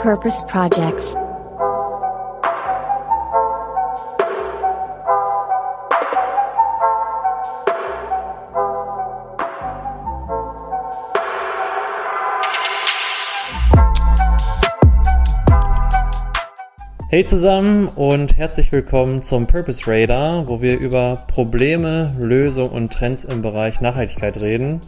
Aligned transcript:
Purpose 0.00 0.46
Projects. 0.46 1.16
Hey 17.08 17.24
zusammen 17.24 17.88
und 17.88 18.36
herzlich 18.36 18.70
willkommen 18.70 19.24
zum 19.24 19.48
Purpose 19.48 19.82
Radar, 19.88 20.46
wo 20.46 20.62
wir 20.62 20.78
über 20.78 21.24
Probleme, 21.26 22.14
Lösungen 22.20 22.70
und 22.70 22.92
Trends 22.92 23.24
im 23.24 23.42
Bereich 23.42 23.80
Nachhaltigkeit 23.80 24.40
reden. 24.40 24.80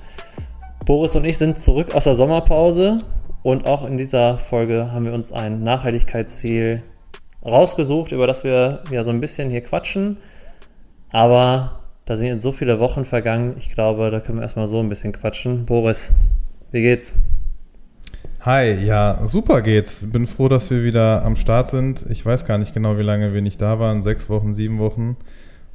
Boris 0.87 1.17
und 1.17 1.25
ich 1.25 1.37
sind 1.37 1.59
zurück 1.59 1.97
aus 1.97 2.05
der 2.05 2.15
Sommerpause 2.15 2.99
und 3.43 3.66
auch 3.66 3.86
in 3.86 3.98
dieser 3.98 4.38
Folge 4.38 4.93
haben 4.93 5.04
wir 5.04 5.12
uns 5.12 5.32
ein 5.32 5.62
Nachhaltigkeitsziel 5.62 6.82
rausgesucht, 7.44 8.12
über 8.12 8.26
das 8.26 8.44
wir 8.44 8.82
ja 8.90 9.03
so 9.04 9.11
ein 9.11 9.21
bisschen 9.21 9.50
hier 9.50 9.62
quatschen. 9.62 10.18
Aber 11.11 11.81
da 12.04 12.17
sind 12.17 12.26
jetzt 12.26 12.43
so 12.43 12.53
viele 12.53 12.81
Wochen 12.81 13.04
vergangen. 13.04 13.54
Ich 13.58 13.71
glaube, 13.71 14.11
da 14.11 14.21
können 14.21 14.39
wir 14.39 14.43
erstmal 14.43 14.68
so 14.68 14.81
ein 14.81 14.89
bisschen 14.89 15.12
quatschen. 15.12 15.64
Boris, 15.67 16.12
wie 16.71 16.82
geht's? 16.82 17.17
Hi, 18.40 18.72
ja, 18.72 19.21
super 19.26 19.61
geht's. 19.61 20.11
Bin 20.11 20.26
froh, 20.26 20.48
dass 20.48 20.70
wir 20.70 20.82
wieder 20.82 21.25
am 21.25 21.36
Start 21.36 21.68
sind. 21.68 22.07
Ich 22.09 22.25
weiß 22.25 22.46
gar 22.46 22.59
nicht 22.59 22.72
genau, 22.72 22.96
wie 22.96 23.03
lange 23.03 23.34
wir 23.34 23.43
nicht 23.43 23.61
da 23.61 23.79
waren. 23.79 24.03
Sechs 24.03 24.31
Wochen, 24.31 24.54
sieben 24.54 24.79
Wochen. 24.79 25.17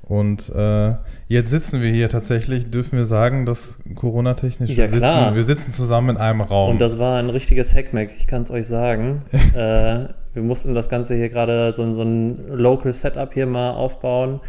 Und 0.07 0.49
äh, 0.49 0.93
jetzt 1.27 1.49
sitzen 1.49 1.81
wir 1.81 1.91
hier 1.91 2.09
tatsächlich, 2.09 2.69
dürfen 2.69 2.97
wir 2.97 3.05
sagen, 3.05 3.47
dass 3.47 3.79
Corona-technisch 3.95 4.69
Ja, 4.69 4.77
wir 4.77 4.87
sitzen, 4.87 4.99
klar. 4.99 5.35
wir 5.35 5.43
sitzen 5.43 5.73
zusammen 5.73 6.11
in 6.11 6.17
einem 6.17 6.41
Raum. 6.41 6.71
Und 6.71 6.79
das 6.79 6.99
war 6.99 7.17
ein 7.17 7.29
richtiges 7.31 7.73
Hackmack, 7.73 8.09
ich 8.15 8.27
kann 8.27 8.43
es 8.43 8.51
euch 8.51 8.67
sagen. 8.67 9.23
äh, 9.31 10.05
wir 10.33 10.43
mussten 10.43 10.75
das 10.75 10.89
Ganze 10.89 11.15
hier 11.15 11.29
gerade 11.29 11.73
so, 11.73 11.91
so 11.95 12.03
ein 12.03 12.49
Local 12.49 12.93
Setup 12.93 13.33
hier 13.33 13.47
mal 13.47 13.71
aufbauen 13.71 14.41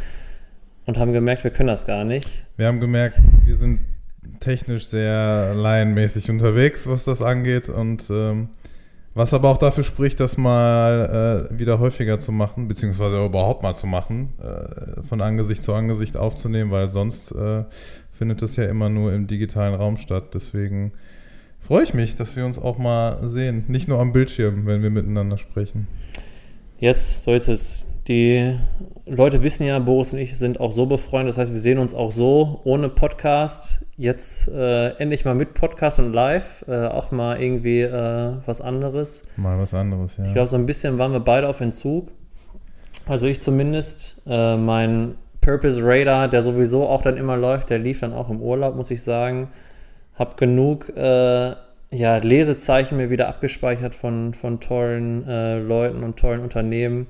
und 0.85 0.99
haben 0.99 1.15
gemerkt, 1.15 1.43
wir 1.43 1.51
können 1.51 1.69
das 1.69 1.87
gar 1.87 2.05
nicht. 2.05 2.45
wir 2.57 2.67
haben 2.67 2.81
gemerkt, 2.81 3.19
wir 3.45 3.57
sind 3.57 3.81
technisch 4.41 4.87
sehr 4.87 5.55
laienmäßig 5.55 6.31
unterwegs, 6.31 6.87
was 6.89 7.05
das 7.05 7.23
angeht. 7.23 7.71
Und 7.71 8.05
ähm, 8.11 8.49
was 9.17 9.33
aber 9.33 9.49
auch 9.49 9.57
dafür 9.57 9.83
spricht, 9.83 10.21
das 10.21 10.37
mal 10.37 11.49
äh, 11.51 11.59
wieder 11.59 11.79
häufiger 11.79 12.21
zu 12.21 12.33
machen, 12.33 12.69
beziehungsweise 12.69 13.25
überhaupt 13.25 13.63
mal 13.63 13.75
zu 13.75 13.87
machen, 13.87 14.35
äh, 14.43 15.03
von 15.05 15.23
Angesicht 15.23 15.63
zu 15.63 15.73
Angesicht 15.73 16.19
aufzunehmen, 16.19 16.71
weil 16.71 16.91
sonst 16.91 17.33
äh, 17.33 17.65
findet 18.13 18.43
es 18.43 18.57
ja 18.57 18.65
immer 18.65 18.91
nur 18.91 19.15
im 19.15 19.27
digitalen 19.27 19.75
Raum 19.75 19.97
statt. 19.97 20.35
Deswegen 20.35 20.93
freue 21.61 21.85
ich 21.85 21.95
mich, 21.95 22.17
dass 22.17 22.37
wir 22.37 22.45
uns 22.45 22.59
auch 22.59 22.77
mal 22.77 23.27
sehen. 23.27 23.65
Nicht 23.69 23.89
nur 23.89 24.01
am 24.01 24.13
Bildschirm, 24.13 24.67
wenn 24.67 24.83
wir 24.83 24.91
miteinander 24.91 25.39
sprechen. 25.39 25.89
Jetzt, 26.79 27.25
so 27.25 27.33
ist 27.33 27.49
es. 27.49 27.87
Die 28.07 28.55
Leute 29.07 29.43
wissen 29.43 29.67
ja, 29.67 29.79
Boris 29.79 30.13
und 30.13 30.19
ich 30.19 30.37
sind 30.37 30.61
auch 30.61 30.73
so 30.73 30.87
befreundet, 30.87 31.31
das 31.31 31.39
heißt, 31.39 31.53
wir 31.53 31.61
sehen 31.61 31.79
uns 31.79 31.95
auch 31.95 32.13
so 32.13 32.61
ohne 32.65 32.89
Podcast. 32.91 33.85
Jetzt 33.97 34.49
äh, 34.49 34.91
endlich 34.99 35.25
mal 35.25 35.35
mit 35.35 35.55
Podcast 35.55 35.99
und 35.99 36.13
live, 36.13 36.65
äh, 36.69 36.87
auch 36.87 37.11
mal 37.11 37.41
irgendwie 37.41 37.81
äh, 37.81 38.35
was 38.45 38.61
anderes. 38.61 39.23
Mal 39.37 39.59
was 39.59 39.73
anderes, 39.73 40.19
ja. 40.19 40.25
Ich 40.27 40.35
glaube, 40.35 40.49
so 40.49 40.57
ein 40.57 40.67
bisschen 40.67 40.99
waren 40.99 41.13
wir 41.13 41.21
beide 41.21 41.49
auf 41.49 41.61
Entzug. 41.61 42.09
Also 43.07 43.27
ich 43.27 43.41
zumindest. 43.41 44.17
Äh, 44.27 44.57
mein 44.57 45.15
Purpose 45.41 45.81
Radar, 45.83 46.29
der 46.29 46.43
sowieso 46.43 46.87
auch 46.87 47.03
dann 47.03 47.17
immer 47.17 47.37
läuft, 47.37 47.71
der 47.71 47.79
lief 47.79 48.01
dann 48.01 48.13
auch 48.13 48.29
im 48.29 48.43
Urlaub, 48.43 48.77
muss 48.77 48.91
ich 48.91 49.03
sagen. 49.03 49.49
Hab 50.15 50.37
genug 50.37 50.91
äh, 50.97 51.55
ja, 51.97 52.19
Lesezeichen 52.19 52.97
mir 52.97 53.11
wieder 53.11 53.29
abgespeichert 53.29 53.95
von, 53.95 54.35
von 54.35 54.61
tollen 54.61 55.27
äh, 55.27 55.59
Leuten 55.59 56.03
und 56.03 56.19
tollen 56.19 56.41
Unternehmen, 56.43 57.07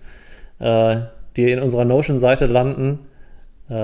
äh, 0.59 1.01
die 1.37 1.51
in 1.51 1.61
unserer 1.61 1.85
Notion-Seite 1.85 2.47
landen. 2.47 3.01
Äh, 3.69 3.75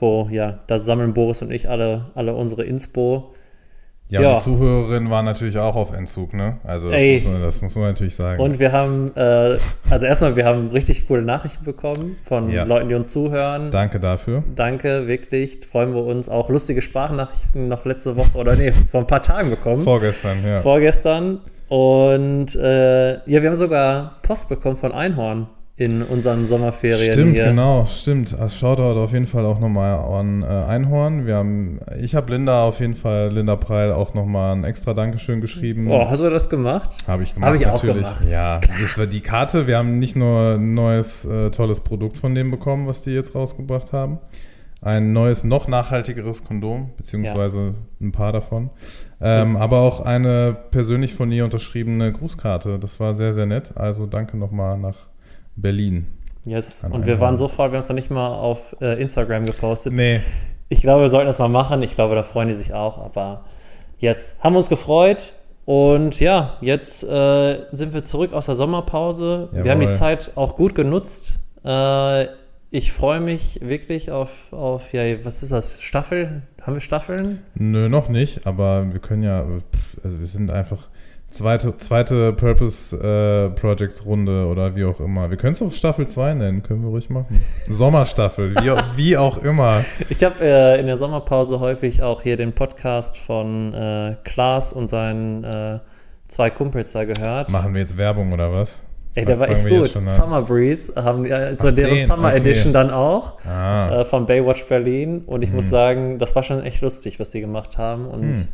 wo, 0.00 0.28
ja, 0.30 0.60
da 0.66 0.78
sammeln 0.78 1.12
Boris 1.12 1.42
und 1.42 1.50
ich 1.52 1.68
alle, 1.68 2.06
alle 2.14 2.34
unsere 2.34 2.64
Inspo. 2.64 3.34
Ja, 4.08 4.20
ja. 4.20 4.36
die 4.36 4.44
Zuhörerinnen 4.44 5.10
waren 5.10 5.24
natürlich 5.24 5.58
auch 5.58 5.74
auf 5.74 5.92
Entzug, 5.92 6.32
ne? 6.32 6.58
Also 6.62 6.90
das, 6.90 7.00
muss 7.00 7.24
man, 7.24 7.42
das 7.42 7.62
muss 7.62 7.74
man 7.74 7.84
natürlich 7.84 8.14
sagen. 8.14 8.40
Und 8.40 8.60
wir 8.60 8.70
haben, 8.70 9.10
äh, 9.16 9.58
also 9.90 10.06
erstmal, 10.06 10.36
wir 10.36 10.44
haben 10.44 10.70
richtig 10.70 11.08
coole 11.08 11.22
Nachrichten 11.22 11.64
bekommen 11.64 12.16
von 12.22 12.50
Ja. 12.50 12.62
Leuten, 12.64 12.88
die 12.88 12.94
uns 12.94 13.12
zuhören. 13.12 13.72
Danke 13.72 13.98
dafür. 13.98 14.44
Danke, 14.54 15.08
wirklich. 15.08 15.66
Freuen 15.66 15.92
wir 15.92 16.04
uns. 16.04 16.28
Auch 16.28 16.48
lustige 16.50 16.82
Sprachnachrichten 16.82 17.66
noch 17.68 17.84
letzte 17.84 18.16
Woche 18.16 18.38
oder 18.38 18.54
nee, 18.54 18.72
vor 18.72 19.00
ein 19.00 19.06
paar 19.08 19.22
Tagen 19.22 19.50
bekommen. 19.50 19.82
Vorgestern, 19.82 20.38
ja. 20.46 20.60
Vorgestern. 20.60 21.40
Und 21.68 22.54
äh, 22.54 23.14
ja, 23.14 23.42
wir 23.42 23.48
haben 23.48 23.56
sogar 23.56 24.18
Post 24.22 24.48
bekommen 24.48 24.76
von 24.76 24.92
Einhorn 24.92 25.48
in 25.78 26.02
unseren 26.02 26.46
Sommerferien 26.46 27.12
Stimmt, 27.12 27.36
hier. 27.36 27.48
genau, 27.48 27.84
stimmt. 27.84 28.32
Also 28.32 28.56
Shoutout 28.56 28.98
auf 28.98 29.12
jeden 29.12 29.26
Fall 29.26 29.44
auch 29.44 29.60
nochmal 29.60 29.94
an 29.98 30.42
äh, 30.42 30.46
Einhorn. 30.46 31.26
Wir 31.26 31.34
haben, 31.34 31.80
ich 32.00 32.14
habe 32.14 32.32
Linda 32.32 32.64
auf 32.64 32.80
jeden 32.80 32.94
Fall, 32.94 33.30
Linda 33.30 33.56
Preil, 33.56 33.92
auch 33.92 34.14
nochmal 34.14 34.56
ein 34.56 34.64
extra 34.64 34.94
Dankeschön 34.94 35.42
geschrieben. 35.42 35.86
Oh, 35.90 36.08
hast 36.08 36.22
du 36.22 36.30
das 36.30 36.48
gemacht? 36.48 36.88
Habe 37.06 37.24
ich 37.24 37.34
gemacht, 37.34 37.50
Hab 37.50 37.60
ich 37.60 37.66
auch 37.66 37.82
natürlich. 37.82 38.04
gemacht. 38.04 38.24
Ja, 38.30 38.58
das 38.60 38.96
war 38.96 39.06
die 39.06 39.20
Karte. 39.20 39.66
Wir 39.66 39.76
haben 39.76 39.98
nicht 39.98 40.16
nur 40.16 40.54
ein 40.54 40.72
neues, 40.72 41.26
äh, 41.26 41.50
tolles 41.50 41.80
Produkt 41.80 42.16
von 42.16 42.34
denen 42.34 42.50
bekommen, 42.50 42.86
was 42.86 43.02
die 43.02 43.10
jetzt 43.10 43.34
rausgebracht 43.34 43.92
haben. 43.92 44.18
Ein 44.80 45.12
neues, 45.12 45.44
noch 45.44 45.68
nachhaltigeres 45.68 46.44
Kondom, 46.44 46.90
beziehungsweise 46.96 47.74
ein 48.00 48.12
paar 48.12 48.32
davon. 48.32 48.70
Ähm, 49.20 49.56
Aber 49.56 49.80
auch 49.80 50.00
eine 50.00 50.56
persönlich 50.70 51.14
von 51.14 51.30
ihr 51.32 51.44
unterschriebene 51.44 52.12
Grußkarte. 52.12 52.78
Das 52.78 52.98
war 52.98 53.12
sehr, 53.12 53.34
sehr 53.34 53.46
nett. 53.46 53.72
Also 53.76 54.06
danke 54.06 54.38
nochmal 54.38 54.78
nach 54.78 54.96
Berlin. 55.56 56.06
Yes. 56.44 56.84
An 56.84 56.92
Und 56.92 57.06
wir 57.06 57.20
waren 57.20 57.36
so 57.36 57.48
faul, 57.48 57.70
wir 57.72 57.76
haben 57.78 57.82
es 57.82 57.88
noch 57.88 57.96
nicht 57.96 58.10
mal 58.10 58.28
auf 58.28 58.76
äh, 58.80 59.00
Instagram 59.00 59.46
gepostet. 59.46 59.92
Nee, 59.92 60.20
Ich 60.68 60.80
glaube, 60.80 61.02
wir 61.02 61.08
sollten 61.08 61.26
das 61.26 61.38
mal 61.38 61.48
machen. 61.48 61.82
Ich 61.82 61.94
glaube, 61.94 62.14
da 62.14 62.22
freuen 62.22 62.48
die 62.48 62.54
sich 62.54 62.72
auch. 62.74 62.98
Aber 62.98 63.44
yes, 63.98 64.36
haben 64.40 64.54
uns 64.56 64.68
gefreut. 64.68 65.32
Und 65.64 66.20
ja, 66.20 66.56
jetzt 66.60 67.02
äh, 67.02 67.64
sind 67.72 67.92
wir 67.92 68.04
zurück 68.04 68.32
aus 68.32 68.46
der 68.46 68.54
Sommerpause. 68.54 69.48
Wir 69.50 69.72
haben 69.72 69.80
die 69.80 69.86
Jawohl. 69.86 69.98
Zeit 69.98 70.30
auch 70.36 70.56
gut 70.56 70.76
genutzt. 70.76 71.40
Äh, 71.64 72.26
ich 72.70 72.92
freue 72.92 73.20
mich 73.20 73.60
wirklich 73.62 74.10
auf, 74.12 74.52
auf, 74.52 74.92
ja, 74.92 75.24
was 75.24 75.42
ist 75.42 75.50
das? 75.50 75.82
Staffel? 75.82 76.42
Haben 76.62 76.74
wir 76.74 76.80
Staffeln? 76.80 77.42
Nö, 77.54 77.88
noch 77.88 78.08
nicht, 78.08 78.46
aber 78.46 78.92
wir 78.92 79.00
können 79.00 79.22
ja, 79.22 79.44
also 80.04 80.20
wir 80.20 80.26
sind 80.26 80.50
einfach 80.52 80.88
zweite, 81.30 81.76
zweite 81.76 82.32
Purpose 82.32 82.96
äh, 82.96 83.50
Projects 83.58 84.04
Runde 84.06 84.46
oder 84.46 84.74
wie 84.76 84.84
auch 84.84 85.00
immer. 85.00 85.28
Wir 85.30 85.36
können 85.36 85.52
es 85.52 85.62
auch 85.62 85.72
Staffel 85.72 86.06
2 86.06 86.34
nennen, 86.34 86.62
können 86.62 86.82
wir 86.82 86.88
ruhig 86.90 87.10
machen. 87.10 87.42
Sommerstaffel, 87.68 88.54
wie, 88.54 88.72
wie 88.96 89.16
auch 89.16 89.38
immer. 89.42 89.84
Ich 90.08 90.22
habe 90.24 90.36
äh, 90.40 90.80
in 90.80 90.86
der 90.86 90.96
Sommerpause 90.96 91.60
häufig 91.60 92.02
auch 92.02 92.22
hier 92.22 92.36
den 92.36 92.52
Podcast 92.52 93.18
von 93.18 93.74
äh, 93.74 94.16
Klaas 94.24 94.72
und 94.72 94.88
seinen 94.88 95.44
äh, 95.44 95.78
zwei 96.28 96.50
Kumpels 96.50 96.92
da 96.92 97.04
gehört. 97.04 97.50
Machen 97.50 97.74
wir 97.74 97.80
jetzt 97.80 97.96
Werbung 97.98 98.32
oder 98.32 98.52
was? 98.52 98.82
Ey, 99.14 99.24
der 99.24 99.40
war 99.40 99.48
echt 99.48 99.66
gut. 99.66 99.98
Summer 100.08 100.42
Breeze 100.42 100.92
haben 100.94 101.24
die, 101.24 101.32
also 101.32 101.68
Ach, 101.68 101.72
deren 101.74 101.94
den, 101.94 102.06
Summer 102.06 102.28
okay. 102.28 102.36
Edition 102.36 102.74
dann 102.74 102.90
auch 102.90 103.38
Ah, 103.46 104.00
äh, 104.00 104.04
von 104.04 104.26
Baywatch 104.26 104.66
Berlin. 104.66 105.22
Und 105.26 105.40
ich 105.42 105.48
Mhm. 105.50 105.56
muss 105.56 105.70
sagen, 105.70 106.18
das 106.18 106.34
war 106.36 106.42
schon 106.42 106.62
echt 106.62 106.82
lustig, 106.82 107.18
was 107.18 107.30
die 107.30 107.40
gemacht 107.40 107.78
haben. 107.78 108.06
Und 108.06 108.20
Hm. 108.36 108.48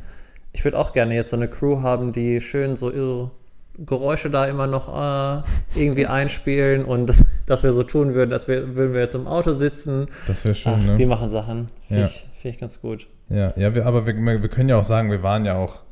Ich 0.52 0.64
würde 0.64 0.78
auch 0.78 0.92
gerne 0.92 1.14
jetzt 1.14 1.30
so 1.30 1.36
eine 1.36 1.48
Crew 1.48 1.80
haben, 1.82 2.12
die 2.12 2.40
schön 2.40 2.76
so 2.76 2.90
ihre 2.90 3.30
Geräusche 3.78 4.28
da 4.28 4.44
immer 4.44 4.66
noch 4.66 4.88
äh, 4.88 5.42
irgendwie 5.74 6.06
einspielen 6.18 6.84
und 6.84 7.06
das, 7.06 7.24
dass 7.46 7.62
wir 7.62 7.72
so 7.72 7.82
tun 7.82 8.14
würden, 8.14 8.32
als 8.32 8.48
wir, 8.48 8.74
würden 8.76 8.92
wir 8.92 9.00
jetzt 9.00 9.14
im 9.14 9.26
Auto 9.26 9.52
sitzen. 9.52 10.08
das 10.26 10.44
wäre 10.44 10.54
schön, 10.54 10.72
Ach, 10.90 10.96
Die 10.96 11.02
ne? 11.04 11.06
machen 11.06 11.30
Sachen. 11.30 11.66
Finde 11.88 12.02
Ja. 12.02 12.08
ich, 12.08 12.28
find 12.40 12.54
ich 12.54 12.60
ganz 12.60 12.80
gut. 12.80 13.06
Ja, 13.30 13.54
ja 13.56 13.74
wir, 13.74 13.86
aber 13.86 14.06
wir, 14.06 14.14
wir 14.14 14.48
können 14.48 14.68
ja 14.68 14.76
auch 14.78 14.84
sagen, 14.84 15.10
wir 15.10 15.22
waren 15.22 15.46
ja 15.46 15.56
auch 15.56 15.84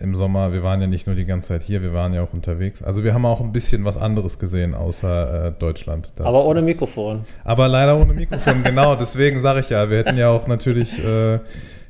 im 0.00 0.16
Sommer, 0.16 0.52
wir 0.52 0.64
waren 0.64 0.80
ja 0.80 0.88
nicht 0.88 1.06
nur 1.06 1.14
die 1.14 1.22
ganze 1.24 1.48
Zeit 1.48 1.62
hier, 1.62 1.80
wir 1.80 1.94
waren 1.94 2.12
ja 2.14 2.22
auch 2.24 2.32
unterwegs. 2.32 2.82
Also 2.82 3.04
wir 3.04 3.14
haben 3.14 3.24
auch 3.24 3.40
ein 3.40 3.52
bisschen 3.52 3.84
was 3.84 3.96
anderes 3.96 4.40
gesehen, 4.40 4.74
außer 4.74 5.46
äh, 5.46 5.52
Deutschland. 5.52 6.12
Das- 6.16 6.26
Aber 6.26 6.44
ohne 6.46 6.62
Mikrofon. 6.62 7.24
Aber 7.44 7.68
leider 7.68 7.96
ohne 7.96 8.12
Mikrofon, 8.12 8.64
genau. 8.64 8.96
Deswegen 8.96 9.40
sage 9.40 9.60
ich 9.60 9.70
ja, 9.70 9.88
wir 9.88 9.98
hätten 9.98 10.18
ja 10.18 10.30
auch 10.30 10.48
natürlich 10.48 10.98
äh, 11.02 11.38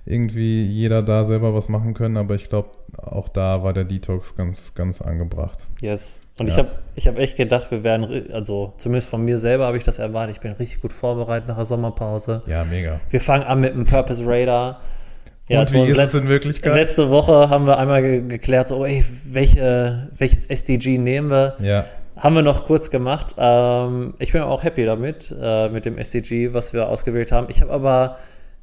irgendwie 0.07 0.65
jeder 0.65 1.03
da 1.03 1.25
selber 1.25 1.55
was 1.55 1.69
machen 1.69 1.95
können, 1.95 2.17
aber 2.17 2.35
ich 2.35 2.49
glaube, 2.49 2.71
auch 2.99 3.29
da 3.29 3.63
war 3.63 3.73
der 3.73 3.85
Detox 3.85 4.37
ganz, 4.37 4.75
ganz 4.75 5.01
angebracht. 5.01 5.67
Yes. 5.81 6.21
Und 6.39 6.47
Ja. 6.49 6.53
ich 6.53 6.59
habe 6.59 6.69
ich 6.97 7.09
hab 7.09 7.19
echt 7.19 7.37
gedacht, 7.37 7.69
wir 7.71 7.81
ri- 7.83 8.31
also 8.33 8.75
zumindest 8.77 9.09
von 9.09 9.25
mir 9.25 9.39
selber 9.39 9.67
habe 9.67 9.77
ich 9.79 9.85
das 9.85 9.99
erwartet. 9.99 10.37
Ich 10.37 10.41
bin 10.43 10.53
richtig 10.53 10.81
gut 10.83 10.93
vorbereitet 10.93 11.49
nach 11.49 11.57
der 11.57 11.67
Sommerpause. 11.67 12.43
Ja, 12.47 12.65
mega. 12.65 13.01
Wir 13.11 13.21
fangen 13.21 13.45
an 13.45 13.61
mit 13.61 13.75
dem 13.75 13.85
Purpose 13.85 14.23
Radar. 14.27 14.81
Und 15.49 15.57
als 15.57 15.73
wie 15.75 15.83
ist 15.85 15.99
es 15.99 16.15
in 16.15 16.29
Wirklichkeit? 16.29 16.75
Letzte 16.75 17.11
Woche 17.11 17.51
haben 17.51 17.67
wir 17.67 17.79
einmal 17.79 18.01
ge 18.03 18.23
geklärt, 18.27 18.69
so, 18.69 18.85
ey, 18.85 19.05
welche, 19.27 20.09
welches 20.17 20.47
SDG 20.47 20.97
nehmen 20.99 21.31
wir? 21.31 21.57
Ja, 21.61 21.85
Haben 22.17 22.37
wir 22.37 22.43
noch 22.43 22.65
kurz 22.65 22.91
gemacht. 22.91 23.35
Ähm, 23.37 24.15
ich 24.19 24.33
bin 24.33 24.41
auch 24.43 24.63
happy 24.63 24.85
damit, 24.87 25.35
äh, 25.41 25.69
mit 25.69 25.85
dem 25.85 25.99
SDG, 25.99 26.53
was 26.55 26.73
wir 26.73 26.89
ausgewählt 26.89 27.31
haben. 27.33 27.49
Ich 27.51 27.61
habe 27.61 27.73
aber 27.73 28.17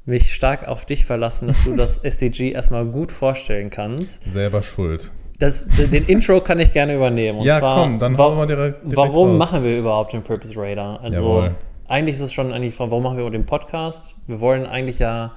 mich 0.04 0.34
stark 0.34 0.66
auf 0.66 0.84
dich 0.84 1.04
verlassen, 1.04 1.48
dass 1.48 1.62
du 1.64 1.76
das 1.76 1.98
SDG 2.04 2.52
erstmal 2.52 2.84
gut 2.86 3.12
vorstellen 3.12 3.70
kannst. 3.70 4.22
selber 4.24 4.62
schuld. 4.62 5.10
Das, 5.38 5.66
den 5.66 6.06
Intro 6.06 6.40
kann 6.40 6.60
ich 6.60 6.72
gerne 6.72 6.94
übernehmen. 6.94 7.40
Und 7.40 7.46
ja, 7.46 7.58
zwar, 7.58 7.82
komm, 7.82 7.98
dann 7.98 8.16
wa 8.16 8.36
wir 8.36 8.46
direkt, 8.46 8.82
direkt 8.82 8.96
Warum 8.96 9.30
raus. 9.30 9.38
machen 9.38 9.64
wir 9.64 9.76
überhaupt 9.76 10.12
den 10.12 10.22
Purpose 10.22 10.54
Radar? 10.56 11.00
Also 11.00 11.20
Jawohl. 11.20 11.54
eigentlich 11.88 12.16
ist 12.16 12.22
es 12.22 12.32
schon 12.32 12.52
eigentlich, 12.52 12.78
warum 12.78 13.02
machen 13.02 13.18
wir 13.18 13.28
den 13.30 13.44
Podcast? 13.46 14.14
Wir 14.28 14.40
wollen 14.40 14.66
eigentlich 14.66 15.00
ja 15.00 15.32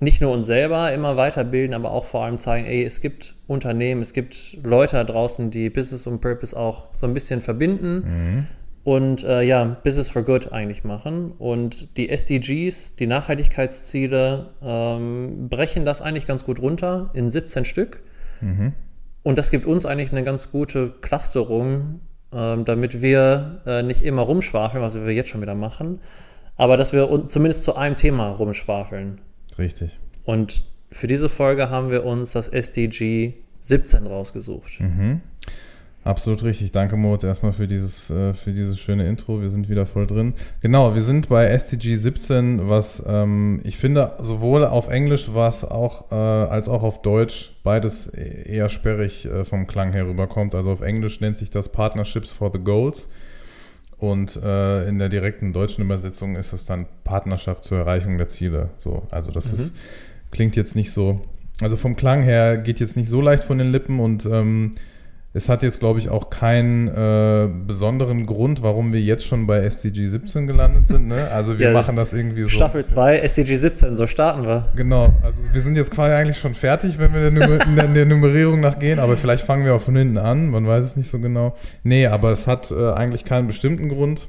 nicht 0.00 0.20
nur 0.20 0.32
uns 0.32 0.46
selber 0.46 0.92
immer 0.92 1.16
weiterbilden, 1.16 1.74
aber 1.74 1.90
auch 1.90 2.04
vor 2.04 2.24
allem 2.24 2.38
zeigen, 2.38 2.66
ey, 2.66 2.84
es 2.84 3.00
gibt 3.00 3.34
Unternehmen, 3.46 4.00
es 4.00 4.12
gibt 4.12 4.56
Leute 4.62 4.96
da 4.96 5.04
draußen, 5.04 5.50
die 5.50 5.70
Business 5.70 6.06
und 6.06 6.20
Purpose 6.20 6.58
auch 6.58 6.94
so 6.94 7.06
ein 7.06 7.14
bisschen 7.14 7.42
verbinden 7.42 7.94
mhm. 7.96 8.46
Und 8.84 9.24
äh, 9.24 9.42
ja, 9.42 9.64
Business 9.84 10.10
for 10.10 10.22
Good 10.22 10.52
eigentlich 10.52 10.84
machen. 10.84 11.32
Und 11.38 11.96
die 11.96 12.08
SDGs, 12.08 12.96
die 12.96 13.06
Nachhaltigkeitsziele, 13.06 14.50
ähm, 14.62 15.48
brechen 15.48 15.84
das 15.84 16.00
eigentlich 16.00 16.26
ganz 16.26 16.44
gut 16.44 16.60
runter 16.60 17.10
in 17.14 17.30
17 17.30 17.64
Stück. 17.64 18.02
Mhm. 18.40 18.72
Und 19.22 19.36
das 19.36 19.50
gibt 19.50 19.66
uns 19.66 19.84
eigentlich 19.84 20.12
eine 20.12 20.24
ganz 20.24 20.50
gute 20.50 20.90
Clusterung, 21.00 22.00
ähm, 22.32 22.64
damit 22.64 23.02
wir 23.02 23.62
äh, 23.66 23.82
nicht 23.82 24.02
immer 24.02 24.22
rumschwafeln, 24.22 24.82
was 24.82 24.94
wir 24.94 25.12
jetzt 25.12 25.30
schon 25.30 25.42
wieder 25.42 25.54
machen, 25.54 26.00
aber 26.56 26.76
dass 26.76 26.92
wir 26.92 27.28
zumindest 27.28 27.62
zu 27.62 27.76
einem 27.76 27.96
Thema 27.96 28.30
rumschwafeln. 28.30 29.20
Richtig. 29.58 29.98
Und 30.24 30.64
für 30.90 31.06
diese 31.06 31.28
Folge 31.28 31.70
haben 31.70 31.90
wir 31.90 32.04
uns 32.04 32.32
das 32.32 32.48
SDG 32.48 33.34
17 33.60 34.06
rausgesucht. 34.06 34.80
Mhm. 34.80 35.20
Absolut 36.04 36.42
richtig. 36.42 36.72
Danke, 36.72 36.96
Mot, 36.96 37.22
erstmal 37.24 37.52
für 37.52 37.66
dieses, 37.66 38.08
äh, 38.08 38.32
für 38.32 38.52
dieses 38.52 38.78
schöne 38.78 39.06
Intro. 39.06 39.42
Wir 39.42 39.50
sind 39.50 39.68
wieder 39.68 39.84
voll 39.84 40.06
drin. 40.06 40.34
Genau, 40.62 40.94
wir 40.94 41.02
sind 41.02 41.28
bei 41.28 41.46
SDG 41.46 41.96
17, 41.96 42.68
was 42.68 43.02
ähm, 43.06 43.60
ich 43.64 43.76
finde, 43.76 44.12
sowohl 44.20 44.64
auf 44.64 44.88
Englisch 44.88 45.34
was 45.34 45.64
auch, 45.64 46.10
äh, 46.10 46.14
als 46.14 46.68
auch 46.68 46.82
auf 46.82 47.02
Deutsch 47.02 47.52
beides 47.62 48.12
e-, 48.14 48.44
eher 48.48 48.68
sperrig 48.68 49.26
äh, 49.26 49.44
vom 49.44 49.66
Klang 49.66 49.92
her 49.92 50.06
rüberkommt. 50.06 50.54
Also 50.54 50.70
auf 50.70 50.80
Englisch 50.80 51.20
nennt 51.20 51.36
sich 51.36 51.50
das 51.50 51.68
Partnerships 51.68 52.30
for 52.30 52.50
the 52.52 52.60
Goals. 52.60 53.08
Und 53.98 54.36
äh, 54.36 54.88
in 54.88 54.98
der 55.00 55.08
direkten 55.08 55.52
deutschen 55.52 55.84
Übersetzung 55.84 56.36
ist 56.36 56.52
es 56.52 56.64
dann 56.64 56.86
Partnerschaft 57.02 57.64
zur 57.64 57.78
Erreichung 57.78 58.16
der 58.16 58.28
Ziele. 58.28 58.70
So, 58.76 59.02
also 59.10 59.32
das 59.32 59.52
mhm. 59.52 59.58
ist, 59.58 59.74
klingt 60.30 60.54
jetzt 60.54 60.76
nicht 60.76 60.92
so, 60.92 61.20
also 61.60 61.76
vom 61.76 61.96
Klang 61.96 62.22
her 62.22 62.56
geht 62.58 62.78
jetzt 62.78 62.96
nicht 62.96 63.08
so 63.08 63.20
leicht 63.20 63.42
von 63.42 63.58
den 63.58 63.66
Lippen 63.66 63.98
und 63.98 64.24
ähm, 64.26 64.70
es 65.34 65.50
hat 65.50 65.62
jetzt, 65.62 65.78
glaube 65.78 65.98
ich, 65.98 66.08
auch 66.08 66.30
keinen 66.30 66.88
äh, 66.88 67.48
besonderen 67.66 68.24
Grund, 68.24 68.62
warum 68.62 68.94
wir 68.94 69.00
jetzt 69.00 69.26
schon 69.26 69.46
bei 69.46 69.58
SDG 69.58 70.08
17 70.08 70.46
gelandet 70.46 70.88
sind. 70.88 71.06
Ne? 71.06 71.28
Also 71.30 71.58
wir 71.58 71.66
ja, 71.66 71.72
machen 71.72 71.96
das 71.96 72.14
irgendwie 72.14 72.44
so. 72.44 72.48
Staffel 72.48 72.84
2, 72.84 73.18
SDG 73.18 73.56
17, 73.56 73.94
so 73.94 74.06
starten 74.06 74.44
wir. 74.44 74.68
Genau, 74.74 75.12
also 75.22 75.40
wir 75.52 75.60
sind 75.60 75.76
jetzt 75.76 75.90
quasi 75.90 76.14
eigentlich 76.14 76.38
schon 76.38 76.54
fertig, 76.54 76.98
wenn 76.98 77.12
wir 77.12 77.30
der, 77.30 77.30
Nummer 77.30 77.84
in 77.84 77.94
der 77.94 78.06
Nummerierung 78.06 78.60
nachgehen, 78.60 78.98
aber 78.98 79.18
vielleicht 79.18 79.44
fangen 79.44 79.66
wir 79.66 79.74
auch 79.74 79.82
von 79.82 79.96
hinten 79.96 80.16
an, 80.16 80.48
man 80.48 80.66
weiß 80.66 80.84
es 80.84 80.96
nicht 80.96 81.10
so 81.10 81.18
genau. 81.18 81.54
Nee, 81.82 82.06
aber 82.06 82.32
es 82.32 82.46
hat 82.46 82.70
äh, 82.70 82.92
eigentlich 82.92 83.26
keinen 83.26 83.46
bestimmten 83.46 83.90
Grund, 83.90 84.28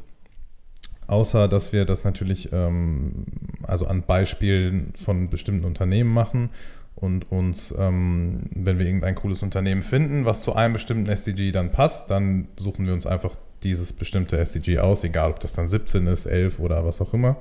außer 1.08 1.48
dass 1.48 1.72
wir 1.72 1.86
das 1.86 2.04
natürlich 2.04 2.50
ähm, 2.52 3.24
also 3.66 3.88
an 3.88 4.04
Beispielen 4.04 4.92
von 4.98 5.30
bestimmten 5.30 5.64
Unternehmen 5.64 6.14
machen 6.14 6.50
und 6.96 7.32
uns, 7.32 7.74
ähm, 7.78 8.42
wenn 8.54 8.80
wir 8.80 8.86
irgendein 8.86 9.16
cooles 9.16 9.42
Unternehmen 9.42 9.84
finden, 9.84 10.26
was 10.26 10.42
zu 10.42 10.56
einem 10.56 10.74
bestimmten 10.74 11.10
SDG 11.10 11.52
dann 11.52 11.72
passt, 11.72 12.10
dann 12.10 12.48
suchen 12.58 12.86
wir 12.86 12.94
uns 12.94 13.06
einfach 13.06 13.36
dieses 13.64 13.94
bestimmte 13.94 14.38
SDG 14.38 14.80
aus, 14.80 15.04
egal 15.04 15.32
ob 15.32 15.40
das 15.40 15.54
dann 15.54 15.68
17 15.68 16.08
ist, 16.08 16.26
11 16.26 16.60
oder 16.60 16.86
was 16.86 17.02
auch 17.02 17.14
immer. 17.14 17.38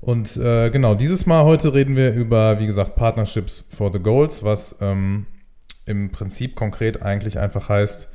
Und 0.00 0.36
äh, 0.36 0.70
genau, 0.70 0.94
dieses 0.94 1.24
Mal 1.24 1.44
heute 1.44 1.72
reden 1.72 1.96
wir 1.96 2.12
über, 2.12 2.60
wie 2.60 2.66
gesagt, 2.66 2.94
Partnerships 2.94 3.66
for 3.70 3.92
the 3.92 3.98
Goals, 3.98 4.42
was 4.42 4.76
ähm, 4.80 5.26
im 5.86 6.10
Prinzip 6.10 6.56
konkret 6.56 7.02
eigentlich 7.02 7.38
einfach 7.38 7.68
heißt, 7.68 8.08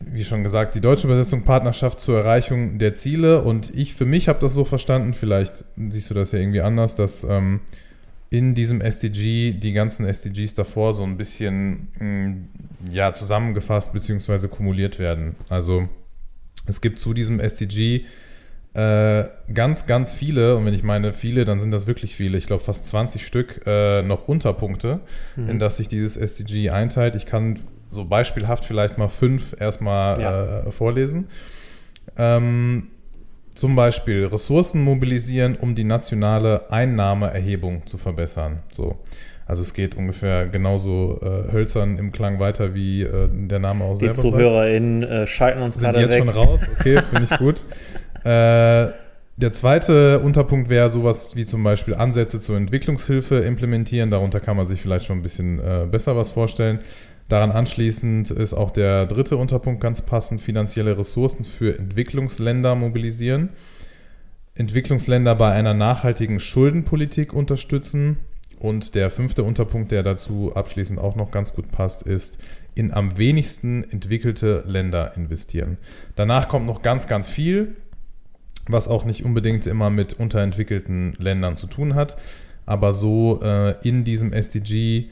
wie 0.00 0.24
schon 0.24 0.42
gesagt, 0.42 0.74
die 0.74 0.80
deutsche 0.80 1.06
Übersetzung 1.06 1.42
Partnerschaft 1.42 2.00
zur 2.00 2.18
Erreichung 2.18 2.78
der 2.78 2.94
Ziele. 2.94 3.42
Und 3.42 3.74
ich 3.74 3.94
für 3.94 4.06
mich 4.06 4.28
habe 4.28 4.40
das 4.40 4.54
so 4.54 4.64
verstanden, 4.64 5.14
vielleicht 5.14 5.64
siehst 5.88 6.10
du 6.10 6.14
das 6.14 6.32
ja 6.32 6.38
irgendwie 6.38 6.60
anders, 6.60 6.94
dass 6.94 7.24
ähm, 7.24 7.60
in 8.30 8.54
diesem 8.54 8.80
SDG 8.80 9.52
die 9.52 9.72
ganzen 9.72 10.06
SDGs 10.06 10.54
davor 10.54 10.94
so 10.94 11.02
ein 11.04 11.16
bisschen 11.16 11.88
mm, 11.98 12.92
ja, 12.92 13.12
zusammengefasst 13.12 13.92
bzw. 13.92 14.48
kumuliert 14.48 14.98
werden. 14.98 15.36
Also 15.48 15.88
es 16.66 16.80
gibt 16.80 17.00
zu 17.00 17.14
diesem 17.14 17.38
SDG 17.40 18.04
äh, 18.74 19.24
ganz, 19.54 19.86
ganz 19.86 20.12
viele, 20.12 20.56
und 20.56 20.66
wenn 20.66 20.74
ich 20.74 20.82
meine 20.82 21.12
viele, 21.12 21.44
dann 21.44 21.60
sind 21.60 21.70
das 21.70 21.86
wirklich 21.86 22.14
viele, 22.14 22.36
ich 22.36 22.46
glaube 22.46 22.62
fast 22.62 22.84
20 22.84 23.24
Stück, 23.24 23.62
äh, 23.64 24.02
noch 24.02 24.28
Unterpunkte, 24.28 25.00
mhm. 25.36 25.48
in 25.48 25.58
das 25.58 25.78
sich 25.78 25.88
dieses 25.88 26.16
SDG 26.16 26.70
einteilt. 26.70 27.14
Ich 27.14 27.24
kann 27.24 27.60
so 27.90 28.04
beispielhaft 28.04 28.64
vielleicht 28.64 28.98
mal 28.98 29.08
fünf 29.08 29.58
erstmal 29.58 30.20
ja. 30.20 30.58
äh, 30.66 30.70
vorlesen. 30.72 31.28
Ähm, 32.18 32.88
zum 33.56 33.74
Beispiel 33.74 34.26
Ressourcen 34.26 34.82
mobilisieren, 34.82 35.56
um 35.56 35.74
die 35.74 35.84
nationale 35.84 36.70
Einnahmeerhebung 36.70 37.86
zu 37.86 37.98
verbessern. 37.98 38.60
So. 38.70 38.96
Also 39.46 39.62
es 39.62 39.74
geht 39.74 39.96
ungefähr 39.96 40.46
genauso 40.46 41.20
äh, 41.22 41.52
hölzern 41.52 41.98
im 41.98 42.10
Klang 42.10 42.40
weiter, 42.40 42.74
wie 42.74 43.02
äh, 43.02 43.28
der 43.30 43.60
Name 43.60 43.84
auch 43.84 43.94
die 43.98 44.06
selber 44.06 44.14
Die 44.14 44.20
ZuhörerInnen 44.20 45.02
äh, 45.04 45.26
schalten 45.26 45.62
uns 45.62 45.78
gerade 45.78 45.98
weg. 45.98 46.10
jetzt 46.10 46.18
schon 46.18 46.28
raus? 46.28 46.60
Okay, 46.78 47.00
finde 47.10 47.28
ich 47.30 47.38
gut. 47.38 47.60
Äh, 48.24 48.90
der 49.36 49.52
zweite 49.52 50.18
Unterpunkt 50.18 50.68
wäre 50.68 50.90
sowas 50.90 51.36
wie 51.36 51.44
zum 51.44 51.62
Beispiel 51.62 51.94
Ansätze 51.94 52.40
zur 52.40 52.56
Entwicklungshilfe 52.56 53.36
implementieren. 53.36 54.10
Darunter 54.10 54.40
kann 54.40 54.56
man 54.56 54.66
sich 54.66 54.80
vielleicht 54.82 55.04
schon 55.04 55.18
ein 55.18 55.22
bisschen 55.22 55.60
äh, 55.60 55.86
besser 55.88 56.16
was 56.16 56.30
vorstellen. 56.30 56.80
Daran 57.28 57.50
anschließend 57.50 58.30
ist 58.30 58.54
auch 58.54 58.70
der 58.70 59.06
dritte 59.06 59.36
Unterpunkt 59.36 59.80
ganz 59.80 60.00
passend, 60.00 60.40
finanzielle 60.40 60.96
Ressourcen 60.96 61.44
für 61.44 61.76
Entwicklungsländer 61.76 62.74
mobilisieren, 62.76 63.50
Entwicklungsländer 64.54 65.34
bei 65.34 65.52
einer 65.52 65.74
nachhaltigen 65.74 66.38
Schuldenpolitik 66.40 67.32
unterstützen. 67.32 68.18
Und 68.58 68.94
der 68.94 69.10
fünfte 69.10 69.42
Unterpunkt, 69.44 69.92
der 69.92 70.02
dazu 70.02 70.52
abschließend 70.54 70.98
auch 70.98 71.14
noch 71.14 71.30
ganz 71.30 71.52
gut 71.52 71.70
passt, 71.70 72.02
ist 72.02 72.38
in 72.74 72.92
am 72.92 73.18
wenigsten 73.18 73.84
entwickelte 73.90 74.64
Länder 74.66 75.14
investieren. 75.14 75.76
Danach 76.14 76.48
kommt 76.48 76.66
noch 76.66 76.80
ganz, 76.80 77.06
ganz 77.06 77.28
viel, 77.28 77.76
was 78.66 78.88
auch 78.88 79.04
nicht 79.04 79.24
unbedingt 79.24 79.66
immer 79.66 79.90
mit 79.90 80.14
unterentwickelten 80.14 81.14
Ländern 81.18 81.56
zu 81.56 81.66
tun 81.66 81.94
hat, 81.94 82.16
aber 82.64 82.94
so 82.94 83.40
äh, 83.42 83.74
in 83.86 84.04
diesem 84.04 84.32
SDG 84.32 85.10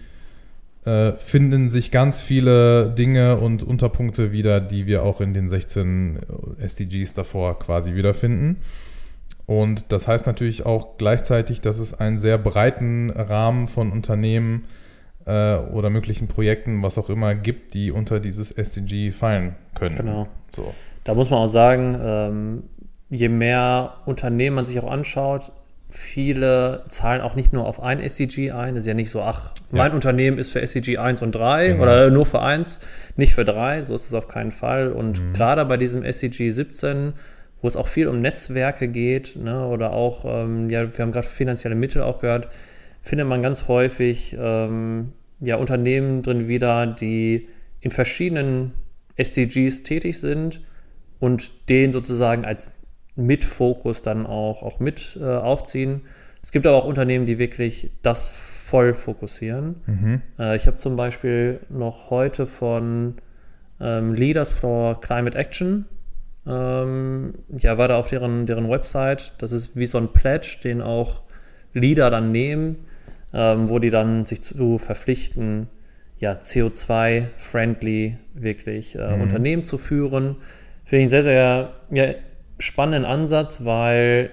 äh, 0.85 1.13
finden 1.13 1.69
sich 1.69 1.91
ganz 1.91 2.21
viele 2.21 2.91
Dinge 2.91 3.39
und 3.39 3.63
Unterpunkte 3.63 4.33
wieder, 4.33 4.61
die 4.61 4.87
wir 4.87 5.03
auch 5.03 5.21
in 5.21 5.33
den 5.33 5.49
16 5.49 6.19
SDGs 6.59 7.15
davor 7.15 7.59
quasi 7.59 7.95
wiederfinden. 7.95 8.59
Und 9.47 9.93
das 9.93 10.09
heißt 10.09 10.27
natürlich 10.27 10.65
auch 10.65 10.97
gleichzeitig, 10.97 11.61
dass 11.61 11.79
es 11.79 11.95
einen 11.95 12.17
sehr 12.17 12.39
breiten 12.39 13.11
Rahmen 13.11 13.67
von 13.67 13.93
Unternehmen 13.93 14.65
äh, 15.27 15.57
oder 15.57 15.91
möglichen 15.91 16.29
Projekten, 16.29 16.83
was 16.83 16.99
auch 16.99 17.11
immer, 17.11 17.35
gibt, 17.35 17.75
die 17.75 17.91
unter 17.91 18.21
dieses 18.21 18.51
SDG 18.51 19.13
fallen 19.13 19.55
können. 19.75 19.97
Genau. 19.97 20.29
So. 20.55 20.73
Da 21.05 21.15
muss 21.15 21.31
man 21.31 21.41
auch 21.41 21.49
sagen, 21.49 21.99
ähm, 22.01 22.63
je 23.11 23.29
mehr 23.29 23.95
Unternehmen 24.07 24.57
man 24.57 24.67
sich 24.67 24.79
auch 24.81 24.91
anschaut, 24.91 25.53
viele 25.97 26.83
zahlen 26.89 27.21
auch 27.21 27.37
nicht 27.37 27.53
nur 27.53 27.67
auf 27.67 27.81
ein 27.81 28.01
SDG 28.01 28.51
ein. 28.51 28.75
Es 28.75 28.81
ist 28.81 28.89
ja 28.89 28.95
nicht 28.95 29.11
so, 29.11 29.23
ach, 29.23 29.53
mein 29.71 29.91
ja. 29.91 29.95
Unternehmen 29.95 30.39
ist 30.39 30.51
für 30.51 30.61
SDG 30.61 30.99
1 30.99 31.23
und 31.23 31.33
3 31.33 31.69
genau. 31.69 31.83
oder 31.85 32.11
nur 32.11 32.27
für 32.27 32.43
1, 32.43 32.81
nicht 33.17 33.33
für 33.33 33.45
3. 33.45 33.83
So 33.83 33.95
ist 33.95 34.07
es 34.07 34.15
auf 34.15 34.27
keinen 34.27 34.51
Fall. 34.51 34.91
Und 34.91 35.23
mhm. 35.23 35.33
gerade 35.35 35.65
bei 35.65 35.77
diesem 35.77 36.03
SDG 36.03 36.51
17, 36.51 37.13
wo 37.63 37.69
es 37.69 37.77
auch 37.77 37.87
viel 37.87 38.09
um 38.09 38.21
Netzwerke 38.21 38.89
geht, 38.89 39.37
ne, 39.37 39.69
oder 39.69 39.93
auch, 39.93 40.25
ähm, 40.27 40.69
ja, 40.69 40.83
wir 40.83 41.03
haben 41.03 41.13
gerade 41.13 41.29
finanzielle 41.29 41.77
Mittel 41.77 42.03
auch 42.03 42.19
gehört, 42.19 42.49
findet 43.01 43.29
man 43.29 43.41
ganz 43.41 43.69
häufig 43.69 44.37
ähm, 44.39 45.13
ja, 45.41 45.57
Unternehmen 45.57 46.23
drin 46.23 46.49
wieder, 46.49 46.87
die 46.87 47.49
in 47.81 47.93
verschiedenen 47.93 48.73
SDGs 49.17 49.85
tätig 49.85 50.19
sind 50.19 50.61
und 51.21 51.69
den 51.69 51.93
sozusagen 51.93 52.45
als 52.45 52.73
mit 53.17 53.45
Fokus 53.45 54.03
dann 54.03 54.27
auch, 54.27 54.63
auch 54.63 54.81
mit 54.81 55.19
äh, 55.21 55.25
aufziehen. 55.25 56.03
Es 56.43 56.53
gibt 56.53 56.67
aber 56.67 56.77
auch 56.77 56.85
Unternehmen, 56.85 57.27
die 57.27 57.39
wirklich 57.39 57.91
das 58.03 58.29
voll 58.29 58.95
fokussieren. 58.95 59.77
Mhm. 59.87 60.23
Äh, 60.39 60.57
ich 60.57 60.67
habe 60.67 60.79
zum 60.79 60.97
Beispiel 60.97 61.61
noch 61.69 62.11
heute 62.11 62.47
von 62.47 63.15
ähm, 63.81 64.15
Leaders 64.15 64.53
for 64.53 65.01
Climate 65.01 65.37
Action, 65.39 65.87
ähm, 66.47 67.35
ja, 67.57 67.79
war 67.79 67.89
da 67.89 67.99
auf 67.99 68.09
deren, 68.09 68.47
deren 68.47 68.69
Website. 68.69 69.33
Das 69.39 69.53
ist 69.53 69.77
wie 69.77 69.87
so 69.87 69.99
ein 69.99 70.09
Pledge, 70.09 70.59
den 70.63 70.83
auch 70.83 71.23
Leader 71.73 72.11
dann 72.11 72.33
nehmen, 72.33 72.85
ähm, 73.33 73.69
wo 73.69 73.79
die 73.79 73.91
dann 73.91 74.25
sich 74.25 74.43
zu 74.43 74.79
verpflichten, 74.79 75.69
ja, 76.19 76.33
CO2-friendly 76.33 78.17
wirklich 78.35 78.97
äh, 78.97 79.17
mhm. 79.17 79.23
Unternehmen 79.23 79.65
zu 79.65 79.79
führen. 79.79 80.37
Finde 80.85 81.05
ich 81.05 81.11
sehr, 81.11 81.23
sehr 81.23 81.73
ja, 81.91 82.15
spannenden 82.59 83.05
Ansatz, 83.05 83.65
weil 83.65 84.31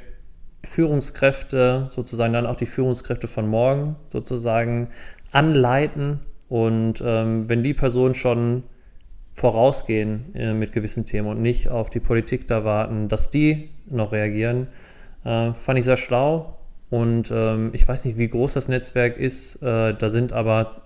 Führungskräfte 0.64 1.88
sozusagen 1.92 2.34
dann 2.34 2.46
auch 2.46 2.56
die 2.56 2.66
Führungskräfte 2.66 3.28
von 3.28 3.48
morgen 3.48 3.96
sozusagen 4.10 4.90
anleiten 5.32 6.20
Und 6.50 7.02
ähm, 7.06 7.48
wenn 7.48 7.64
die 7.64 7.74
Personen 7.74 8.14
schon 8.14 8.64
vorausgehen 9.32 10.36
äh, 10.36 10.54
mit 10.54 10.74
gewissen 10.74 11.06
Themen 11.06 11.30
und 11.30 11.42
nicht 11.42 11.70
auf 11.70 11.90
die 11.90 12.02
Politik 12.02 12.48
da 12.48 12.66
warten, 12.66 13.08
dass 13.08 13.30
die 13.30 13.70
noch 13.90 14.12
reagieren, 14.12 14.68
äh, 15.24 15.54
fand 15.54 15.80
ich 15.80 15.86
sehr 15.86 15.96
schlau. 15.98 16.58
Und 16.90 17.32
ähm, 17.34 17.70
ich 17.72 17.88
weiß 17.88 18.04
nicht, 18.04 18.18
wie 18.18 18.28
groß 18.28 18.54
das 18.54 18.68
Netzwerk 18.68 19.16
ist. 19.16 19.64
Äh, 19.64 19.94
da 19.94 20.10
sind 20.10 20.34
aber, 20.34 20.82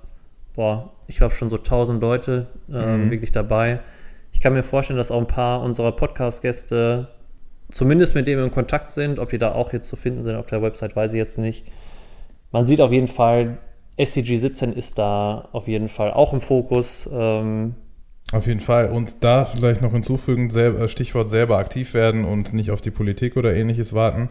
boah, 0.54 0.92
ich 1.08 1.18
glaube 1.18 1.34
schon 1.34 1.50
so 1.50 1.58
1000 1.58 2.00
Leute 2.00 2.46
ähm, 2.72 3.06
Mhm. 3.06 3.12
wirklich 3.12 3.32
dabei. 3.32 3.80
Ich 4.32 4.42
kann 4.42 4.54
mir 4.54 4.62
vorstellen, 4.63 4.98
dass 4.98 5.10
auch 5.10 5.20
ein 5.20 5.27
paar 5.27 5.63
unserer 5.63 5.94
Podcast-Gäste 5.94 7.08
zumindest 7.69 8.15
mit 8.15 8.27
dem 8.27 8.39
in 8.43 8.51
Kontakt 8.51 8.91
sind. 8.91 9.19
Ob 9.19 9.29
die 9.29 9.38
da 9.38 9.53
auch 9.53 9.74
jetzt 9.74 9.89
zu 9.89 9.95
finden 9.95 10.24
sind 10.24 10.36
auf 10.36 10.48
der 10.48 10.62
Website, 10.62 10.95
weiß 10.95 11.13
ich 11.13 11.17
jetzt 11.17 11.38
nicht. 11.38 11.65
Man 12.51 12.65
sieht 12.65 12.81
auf 12.81 12.91
jeden 12.91 13.07
Fall, 13.07 13.57
SCG 13.98 14.38
17 14.38 14.74
ist 14.74 14.98
da 14.98 15.50
auf 15.51 15.67
jeden 15.67 15.89
Fall 15.89 16.12
auch 16.12 16.34
im 16.34 16.41
Fokus. 16.41 17.10
Ähm, 17.12 17.75
Auf 18.31 18.48
jeden 18.48 18.60
Fall. 18.60 18.89
Und 18.89 19.15
da 19.22 19.45
vielleicht 19.45 19.81
noch 19.81 19.91
hinzufügen, 19.91 20.50
selber, 20.50 20.88
Stichwort 20.88 21.29
selber 21.29 21.57
aktiv 21.57 21.93
werden 21.93 22.25
und 22.25 22.53
nicht 22.53 22.72
auf 22.72 22.81
die 22.81 22.91
Politik 22.91 23.38
oder 23.38 23.53
ähnliches 23.55 23.93
warten. 23.93 24.29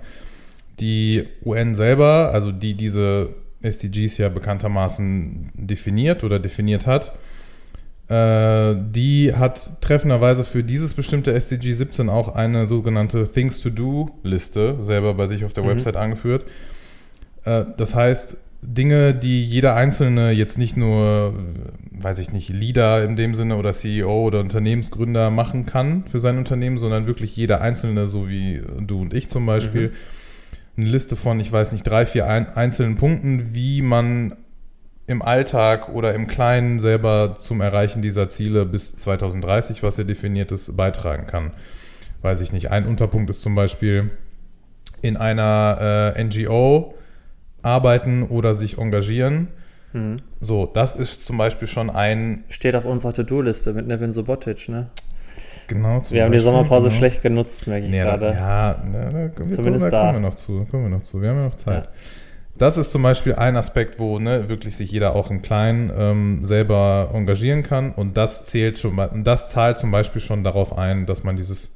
Die 0.80 1.24
UN 1.44 1.74
selber, 1.74 2.30
also 2.32 2.50
die 2.50 2.74
diese 2.74 3.34
SDGs 3.62 4.18
ja 4.18 4.28
bekanntermaßen 4.28 5.52
definiert 5.54 6.24
oder 6.24 6.38
definiert 6.38 6.86
hat, 6.86 7.08
äh, 7.08 7.33
die 8.10 9.32
hat 9.34 9.80
treffenderweise 9.80 10.44
für 10.44 10.62
dieses 10.62 10.92
bestimmte 10.92 11.32
SDG 11.32 11.72
17 11.72 12.10
auch 12.10 12.34
eine 12.34 12.66
sogenannte 12.66 13.24
Things 13.24 13.62
to 13.62 13.70
Do 13.70 14.10
Liste 14.22 14.76
selber 14.82 15.14
bei 15.14 15.26
sich 15.26 15.44
auf 15.44 15.54
der 15.54 15.64
Mhm. 15.64 15.68
Website 15.68 15.96
angeführt. 15.96 16.44
Äh, 17.44 17.64
das 17.76 17.94
heißt, 17.94 18.36
Dinge, 18.60 19.14
die 19.14 19.44
jeder 19.44 19.74
Einzelne 19.76 20.30
jetzt 20.32 20.56
nicht 20.58 20.76
nur, 20.76 21.34
äh, 21.34 22.02
weiß 22.02 22.18
ich 22.18 22.32
nicht, 22.32 22.48
Leader 22.48 23.04
in 23.04 23.16
dem 23.16 23.34
Sinne 23.34 23.56
oder 23.56 23.72
CEO 23.72 24.22
oder 24.24 24.40
Unternehmensgründer 24.40 25.30
machen 25.30 25.66
kann 25.66 26.04
für 26.06 26.20
sein 26.20 26.38
Unternehmen, 26.38 26.78
sondern 26.78 27.06
wirklich 27.06 27.36
jeder 27.36 27.60
Einzelne, 27.60 28.06
so 28.06 28.28
wie 28.28 28.62
du 28.80 29.00
und 29.00 29.12
ich 29.14 29.28
zum 29.28 29.44
Beispiel, 29.46 29.92
eine 30.76 30.86
Liste 30.88 31.14
von, 31.14 31.38
ich 31.40 31.52
weiß 31.52 31.72
nicht, 31.72 31.84
drei, 31.84 32.04
vier 32.04 32.26
ein 32.26 32.48
einzelnen 32.56 32.96
Punkten, 32.96 33.54
wie 33.54 33.80
man 33.82 34.34
im 35.06 35.20
Alltag 35.22 35.88
oder 35.90 36.14
im 36.14 36.26
Kleinen 36.26 36.78
selber 36.78 37.36
zum 37.38 37.60
Erreichen 37.60 38.00
dieser 38.02 38.28
Ziele 38.28 38.64
bis 38.64 38.96
2030, 38.96 39.82
was 39.82 39.98
er 39.98 40.04
definiert 40.04 40.50
ist, 40.52 40.76
beitragen 40.76 41.26
kann. 41.26 41.52
Weiß 42.22 42.40
ich 42.40 42.52
nicht. 42.52 42.70
Ein 42.70 42.86
Unterpunkt 42.86 43.28
ist 43.28 43.42
zum 43.42 43.54
Beispiel 43.54 44.10
in 45.02 45.16
einer 45.18 46.14
äh, 46.16 46.24
NGO 46.24 46.94
arbeiten 47.62 48.22
oder 48.22 48.54
sich 48.54 48.78
engagieren. 48.78 49.48
hm. 49.92 50.16
So, 50.40 50.66
das 50.66 50.94
ist 50.96 51.26
zum 51.26 51.36
Beispiel 51.38 51.68
schon 51.68 51.90
ein 51.90 52.42
Steht 52.48 52.74
auf 52.76 52.84
unserer 52.86 53.12
To-Do-Liste 53.12 53.72
mit 53.74 53.86
Nevin 53.86 54.12
Subotic, 54.12 54.68
ne? 54.68 54.88
genau. 55.66 56.02
Wir 56.10 56.24
haben 56.24 56.32
die 56.32 56.36
Beispiel, 56.36 56.40
Sommerpause 56.40 56.88
genau. 56.88 56.98
schlecht 56.98 57.22
genutzt, 57.22 57.66
merke 57.66 57.86
ich 57.86 57.92
Nee, 57.92 57.98
gerade. 57.98 58.26
Ja, 58.32 58.82
ne, 58.84 59.32
da, 59.34 59.52
Zumindest 59.52 59.86
da, 59.86 59.90
da. 59.90 60.00
kommen 60.00 60.14
wir 60.22 60.28
noch 60.28 60.34
zu. 60.34 60.66
Kommen 60.70 60.84
wir 60.84 60.90
noch 60.90 61.02
zu. 61.02 61.20
Wir 61.22 61.30
haben 61.30 61.38
ja 61.38 61.44
noch 61.44 61.54
Zeit. 61.54 61.84
Ja. 61.84 61.90
Das 62.56 62.76
ist 62.76 62.92
zum 62.92 63.02
Beispiel 63.02 63.34
ein 63.34 63.56
Aspekt, 63.56 63.98
wo 63.98 64.18
ne, 64.18 64.48
wirklich 64.48 64.76
sich 64.76 64.90
jeder 64.90 65.16
auch 65.16 65.30
im 65.30 65.42
Kleinen 65.42 65.90
ähm, 65.96 66.44
selber 66.44 67.10
engagieren 67.12 67.64
kann. 67.64 67.92
Und 67.92 68.16
das 68.16 68.44
zählt 68.44 68.78
schon 68.78 68.94
mal, 68.94 69.10
das 69.24 69.50
zahlt 69.50 69.78
zum 69.78 69.90
Beispiel 69.90 70.20
schon 70.20 70.44
darauf 70.44 70.76
ein, 70.76 71.06
dass 71.06 71.24
man 71.24 71.36
dieses 71.36 71.74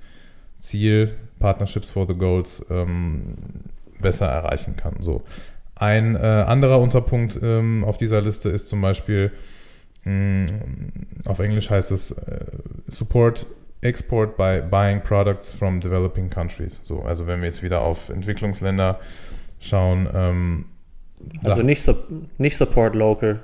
Ziel 0.60 1.14
Partnerships 1.40 1.90
for 1.90 2.06
the 2.06 2.14
Goals 2.14 2.64
ähm, 2.70 3.34
besser 4.00 4.26
erreichen 4.26 4.76
kann. 4.76 4.96
So. 5.00 5.22
Ein 5.74 6.16
äh, 6.16 6.18
anderer 6.18 6.80
Unterpunkt 6.80 7.38
ähm, 7.42 7.84
auf 7.84 7.98
dieser 7.98 8.20
Liste 8.20 8.48
ist 8.48 8.68
zum 8.68 8.80
Beispiel, 8.80 9.32
mh, 10.04 10.46
auf 11.24 11.38
Englisch 11.40 11.70
heißt 11.70 11.90
es 11.90 12.12
äh, 12.12 12.38
Support 12.88 13.46
Export 13.80 14.36
by 14.36 14.60
buying 14.68 15.00
products 15.00 15.52
from 15.52 15.80
developing 15.80 16.30
countries. 16.30 16.80
So, 16.82 17.02
also 17.02 17.28
wenn 17.28 17.40
wir 17.40 17.46
jetzt 17.46 17.62
wieder 17.62 17.80
auf 17.80 18.08
Entwicklungsländer 18.08 18.98
schauen, 19.60 20.08
ähm, 20.14 20.64
Also 21.44 21.62
nicht, 21.62 21.88
nicht 22.38 22.56
Support 22.56 22.94
Local. 22.94 23.40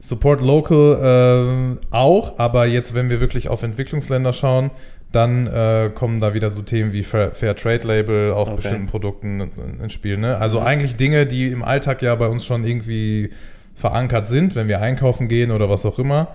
Support 0.00 0.42
Local 0.42 1.78
äh, 1.90 1.94
auch, 1.94 2.38
aber 2.38 2.66
jetzt, 2.66 2.94
wenn 2.94 3.08
wir 3.10 3.20
wirklich 3.20 3.48
auf 3.48 3.62
Entwicklungsländer 3.62 4.32
schauen, 4.32 4.70
dann 5.12 5.46
äh, 5.46 5.90
kommen 5.94 6.18
da 6.20 6.34
wieder 6.34 6.50
so 6.50 6.60
Themen 6.62 6.92
wie 6.92 7.04
Fair, 7.04 7.30
Fair 7.32 7.54
Trade 7.56 7.86
Label 7.86 8.32
auf 8.32 8.48
Okay. 8.48 8.56
bestimmten 8.56 8.86
Produkten 8.86 9.40
in- 9.40 9.80
ins 9.84 9.92
Spiel. 9.92 10.18
Ne? 10.18 10.36
Also 10.38 10.60
Mhm. 10.60 10.66
eigentlich 10.66 10.96
Dinge, 10.96 11.24
die 11.26 11.46
im 11.48 11.62
Alltag 11.62 12.02
ja 12.02 12.14
bei 12.16 12.26
uns 12.26 12.44
schon 12.44 12.64
irgendwie 12.64 13.30
verankert 13.76 14.26
sind, 14.26 14.56
wenn 14.56 14.66
wir 14.68 14.80
einkaufen 14.80 15.28
gehen 15.28 15.50
oder 15.52 15.70
was 15.70 15.86
auch 15.86 15.98
immer. 15.98 16.34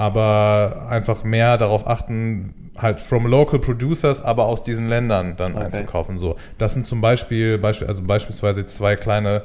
Aber 0.00 0.86
einfach 0.88 1.24
mehr 1.24 1.58
darauf 1.58 1.86
achten, 1.86 2.54
halt 2.78 3.00
from 3.00 3.26
local 3.26 3.58
producers, 3.58 4.22
aber 4.22 4.46
aus 4.46 4.62
diesen 4.62 4.88
Ländern 4.88 5.36
dann 5.36 5.54
Okay. 5.54 5.64
einzukaufen. 5.64 6.18
So, 6.18 6.36
das 6.56 6.72
sind 6.72 6.86
zum 6.86 7.02
Beispiel, 7.02 7.58
Beispiel 7.58 7.86
also 7.86 8.02
beispielsweise 8.02 8.64
zwei 8.64 8.96
kleine 8.96 9.42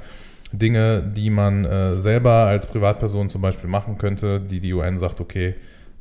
Dinge, 0.53 1.01
die 1.03 1.29
man 1.29 1.65
äh, 1.65 1.97
selber 1.97 2.31
als 2.45 2.67
Privatperson 2.67 3.29
zum 3.29 3.41
Beispiel 3.41 3.69
machen 3.69 3.97
könnte, 3.97 4.39
die 4.39 4.62
die 4.62 4.71
UN 4.74 4.97
sagt, 4.97 5.19
okay, 5.19 5.55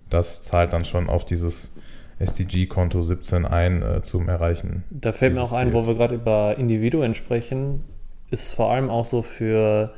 das 0.08 0.44
zahlt 0.44 0.72
dann 0.72 0.84
schon 0.84 1.08
auf 1.08 1.24
dieses 1.24 1.72
SDG-Konto 2.20 3.02
17 3.02 3.46
ein 3.46 3.82
äh, 3.82 4.02
zum 4.02 4.28
Erreichen. 4.28 4.84
Da 4.90 5.10
fällt 5.12 5.34
mir 5.34 5.42
auch 5.42 5.50
ein, 5.50 5.72
wo 5.72 5.78
Ziels. 5.82 5.88
wir 5.88 5.94
gerade 5.96 6.14
über 6.14 6.54
Individuen 6.58 7.14
sprechen, 7.14 7.82
ist 8.30 8.54
vor 8.54 8.70
allem 8.70 8.88
auch 8.88 9.04
so 9.04 9.20
für 9.22 9.92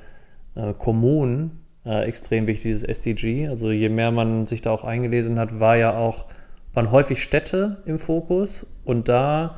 äh, 0.54 0.72
Kommunen 0.78 1.60
äh, 1.86 2.04
extrem 2.04 2.46
wichtig, 2.46 2.64
dieses 2.64 2.82
SDG. 2.82 3.48
Also 3.48 3.70
je 3.70 3.88
mehr 3.88 4.10
man 4.10 4.46
sich 4.46 4.60
da 4.60 4.70
auch 4.70 4.84
eingelesen 4.84 5.38
hat, 5.38 5.60
war 5.60 5.76
ja 5.76 5.96
auch, 5.96 6.26
waren 6.74 6.90
häufig 6.90 7.22
Städte 7.22 7.78
im 7.86 7.98
Fokus 7.98 8.66
und 8.84 9.08
da 9.08 9.56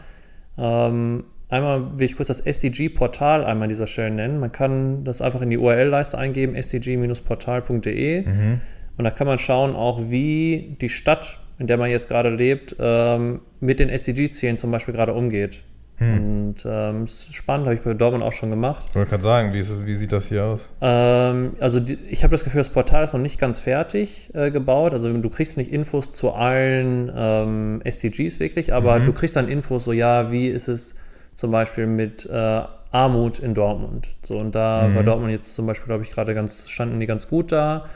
ähm, 0.59 1.25
einmal 1.49 1.99
will 1.99 2.07
ich 2.07 2.17
kurz 2.17 2.29
das 2.29 2.41
SDG-Portal 2.41 3.45
einmal 3.45 3.65
an 3.65 3.69
dieser 3.71 3.87
Stelle 3.87 4.11
nennen. 4.11 4.41
Man 4.41 4.53
kann 4.53 5.05
das 5.05 5.23
einfach 5.23 5.41
in 5.41 5.51
die 5.51 5.59
URL-Leiste 5.59 6.19
eingeben, 6.19 6.55
sdg-portal.de. 6.55 8.23
Mhm. 8.27 8.61
Und 8.97 9.05
da 9.05 9.11
kann 9.11 9.27
man 9.27 9.39
schauen, 9.39 9.75
auch 9.75 10.11
wie 10.11 10.77
die 10.81 10.89
Stadt, 10.89 11.39
in 11.59 11.67
der 11.67 11.79
man 11.79 11.91
jetzt 11.91 12.09
gerade 12.09 12.31
lebt, 12.31 12.77
ähm, 12.79 13.41
mit 13.61 13.81
den 13.81 13.89
SDG-Zielen 13.89 14.59
zum 14.59 14.71
Beispiel 14.71 14.95
gerade 14.95 15.15
umgeht. 15.15 15.63
Hm. 15.99 16.15
Und 16.15 16.57
ähm, 16.65 17.05
ist 17.05 17.35
spannend, 17.35 17.67
habe 17.67 17.75
ich 17.75 17.83
bei 17.83 17.93
Dortmund 17.95 18.23
auch 18.23 18.33
schon 18.33 18.51
gemacht. 18.51 18.85
Ich 18.91 18.95
wollte 18.95 19.11
gerade 19.11 19.23
sagen, 19.23 19.53
wie, 19.53 19.59
ist 19.59 19.69
es, 19.69 19.85
wie 19.85 19.97
sieht 19.97 20.13
das 20.13 20.27
hier 20.27 20.45
aus? 20.45 20.61
Ähm, 20.81 21.57
also 21.59 21.81
die, 21.81 21.99
ich 22.09 22.23
habe 22.23 22.31
das 22.31 22.45
Gefühl, 22.45 22.61
das 22.61 22.71
Portal 22.71 23.03
ist 23.05 23.13
noch 23.15 23.21
nicht 23.21 23.39
ganz 23.41 23.59
fertig 23.59 24.31
äh, 24.33 24.51
gebaut. 24.53 24.95
Also 24.95 25.13
du 25.13 25.29
kriegst 25.31 25.57
nicht 25.57 25.73
Infos 25.73 26.13
zu 26.13 26.33
allen 26.33 27.11
ähm, 27.15 27.81
SDGs 27.85 28.39
wirklich, 28.39 28.73
aber 28.73 29.01
Mhm. 29.01 29.07
du 29.07 29.13
kriegst 29.13 29.35
dann 29.35 29.49
Infos, 29.49 29.85
so 29.85 29.93
ja, 29.93 30.31
wie 30.31 30.47
ist 30.49 30.69
es 30.69 30.95
zum 31.35 31.51
Beispiel 31.51 31.87
mit 31.87 32.27
äh, 32.27 32.63
Armut 32.91 33.41
in 33.41 33.55
Dortmund. 33.55 34.09
So 34.23 34.39
und 34.39 34.55
da 34.55 34.87
Mhm. 34.89 34.95
war 34.95 35.03
Dortmund 35.03 35.33
jetzt 35.33 35.53
zum 35.55 35.67
Beispiel, 35.67 35.87
glaube 35.89 36.05
ich, 36.05 36.11
gerade 36.13 36.33
ganz, 36.35 36.69
standen 36.69 37.01
die 37.01 37.07
ganz 37.07 37.29
gut 37.29 37.51
da. 37.53 37.87